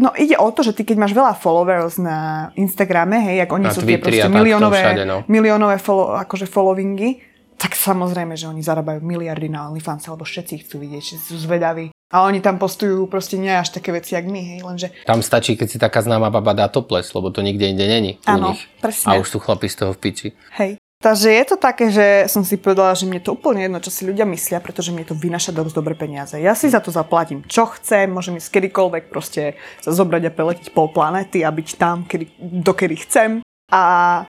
no 0.00 0.16
ide 0.16 0.40
o 0.40 0.48
to, 0.48 0.64
že 0.64 0.72
ty 0.72 0.88
keď 0.88 0.96
máš 0.96 1.12
veľa 1.12 1.36
followers 1.36 2.00
na 2.00 2.48
Instagrame, 2.56 3.20
hej, 3.20 3.44
jak 3.44 3.50
oni 3.52 3.68
Na 3.68 3.76
sú 3.76 3.84
tie 3.84 4.00
Twitteri 4.00 4.00
proste 4.00 4.24
a 4.24 4.28
takto 4.32 4.40
miliónové, 4.40 4.80
všade, 4.80 5.04
no. 5.04 5.16
miliónové 5.28 5.76
follow, 5.76 6.16
akože 6.16 6.48
followingy, 6.48 7.20
tak 7.60 7.76
samozrejme, 7.76 8.32
že 8.40 8.48
oni 8.48 8.64
zarábajú 8.64 9.04
miliardy 9.04 9.52
na 9.52 9.68
OnlyFans, 9.68 10.08
lebo 10.08 10.24
všetci 10.24 10.64
chcú 10.64 10.80
vidieť, 10.80 11.02
že 11.04 11.16
sú 11.20 11.36
zvedaví. 11.36 11.92
A 12.08 12.24
oni 12.24 12.40
tam 12.40 12.56
postujú 12.56 13.04
proste 13.04 13.36
nie 13.36 13.52
až 13.52 13.68
také 13.68 13.92
veci, 13.92 14.16
jak 14.16 14.24
my, 14.24 14.40
hej, 14.40 14.60
lenže 14.64 14.88
Tam 15.04 15.20
stačí, 15.20 15.60
keď 15.60 15.68
si 15.68 15.76
taká 15.76 16.00
známa 16.00 16.32
baba 16.32 16.56
dá 16.56 16.66
toples, 16.72 17.12
lebo 17.12 17.28
to 17.28 17.44
nikde 17.44 17.68
inde 17.68 17.84
není 17.84 18.16
Áno, 18.24 18.56
presne. 18.80 19.12
A 19.12 19.20
už 19.20 19.28
sú 19.28 19.38
chlapi 19.44 19.68
z 19.68 19.76
toho 19.84 19.92
v 19.92 20.00
piči. 20.00 20.28
Hej. 20.56 20.80
Takže 20.98 21.30
je 21.30 21.44
to 21.46 21.56
také, 21.62 21.94
že 21.94 22.26
som 22.26 22.42
si 22.42 22.58
povedala, 22.58 22.90
že 22.90 23.06
mne 23.06 23.22
to 23.22 23.38
úplne 23.38 23.62
jedno, 23.62 23.78
čo 23.78 23.86
si 23.86 24.02
ľudia 24.02 24.26
myslia, 24.26 24.58
pretože 24.58 24.90
mne 24.90 25.06
to 25.06 25.14
vynaša 25.14 25.54
dosť 25.54 25.70
dobré 25.70 25.94
peniaze. 25.94 26.34
Ja 26.34 26.58
si 26.58 26.66
za 26.66 26.82
to 26.82 26.90
zaplatím, 26.90 27.46
čo 27.46 27.70
chcem, 27.70 28.10
môžem 28.10 28.34
ísť 28.34 28.50
kedykoľvek, 28.58 29.06
proste 29.06 29.54
sa 29.78 29.94
zobrať 29.94 30.26
a 30.26 30.34
preletiť 30.34 30.74
pol 30.74 30.90
planety 30.90 31.46
a 31.46 31.54
byť 31.54 31.68
tam, 31.78 32.02
kedy, 32.02 32.34
dokedy 32.42 32.98
chcem. 33.06 33.30
A 33.70 33.82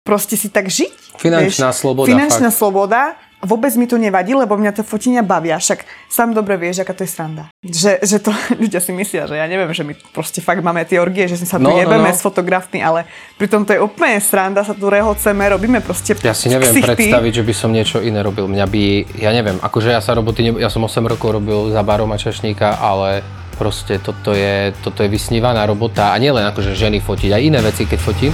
proste 0.05 0.37
si 0.37 0.53
tak 0.53 0.69
žiť. 0.69 1.17
Finančná 1.17 1.73
sloboda, 1.73 2.13
Finančná 2.13 2.53
sloboda. 2.53 3.17
A 3.41 3.49
vôbec 3.49 3.73
mi 3.73 3.89
to 3.89 3.97
nevadí, 3.97 4.37
lebo 4.37 4.53
mňa 4.53 4.77
to 4.77 4.85
fotenia 4.85 5.25
bavia. 5.25 5.57
Však 5.57 5.81
sám 6.05 6.37
dobre 6.37 6.61
vieš, 6.61 6.85
aká 6.85 6.93
to 6.93 7.01
je 7.01 7.09
sranda. 7.09 7.49
Že, 7.65 7.97
že 8.05 8.17
to 8.21 8.29
ľudia 8.61 8.77
si 8.77 8.93
myslia, 8.93 9.25
že 9.25 9.33
ja 9.33 9.49
neviem, 9.49 9.73
že 9.73 9.81
my 9.81 9.97
proste 10.13 10.45
fakt 10.45 10.61
máme 10.61 10.85
tie 10.85 11.01
orgie, 11.01 11.25
že 11.25 11.41
si 11.41 11.49
sa 11.49 11.57
tu 11.57 11.65
No, 11.65 11.73
no, 11.73 11.81
jebeme 11.81 12.09
no. 12.09 12.13
s 12.13 12.21
fotografmi, 12.21 12.85
ale 12.85 13.09
pritom 13.41 13.65
to 13.65 13.73
je 13.73 13.81
úplne 13.81 14.21
sranda, 14.21 14.61
sa 14.61 14.77
tu 14.77 14.93
rehoceme, 14.93 15.41
robíme 15.49 15.81
proste 15.81 16.13
Ja 16.21 16.37
si 16.37 16.53
neviem 16.53 16.69
ksichty. 16.69 16.85
predstaviť, 16.85 17.33
že 17.41 17.43
by 17.43 17.53
som 17.57 17.69
niečo 17.73 17.97
iné 17.97 18.21
robil. 18.21 18.45
Mňa 18.45 18.65
by, 18.69 18.83
ja 19.17 19.33
neviem, 19.33 19.57
akože 19.57 19.89
ja 19.89 20.01
sa 20.05 20.13
roboty, 20.13 20.45
ne, 20.45 20.51
ja 20.61 20.69
som 20.69 20.85
8 20.85 21.01
rokov 21.01 21.41
robil 21.41 21.73
za 21.73 21.81
barom 21.81 22.13
a 22.13 22.21
čašníka, 22.21 22.77
ale 22.77 23.25
proste 23.57 23.97
toto 23.97 24.33
je, 24.37 24.73
toto 24.85 25.01
je 25.01 25.09
vysnívaná 25.09 25.65
robota 25.65 26.13
a 26.13 26.17
nielen 26.17 26.45
akože 26.49 26.77
ženy 26.77 27.01
fotiť, 27.01 27.29
aj 27.33 27.41
iné 27.41 27.59
veci, 27.61 27.89
keď 27.89 27.99
fotím. 28.01 28.33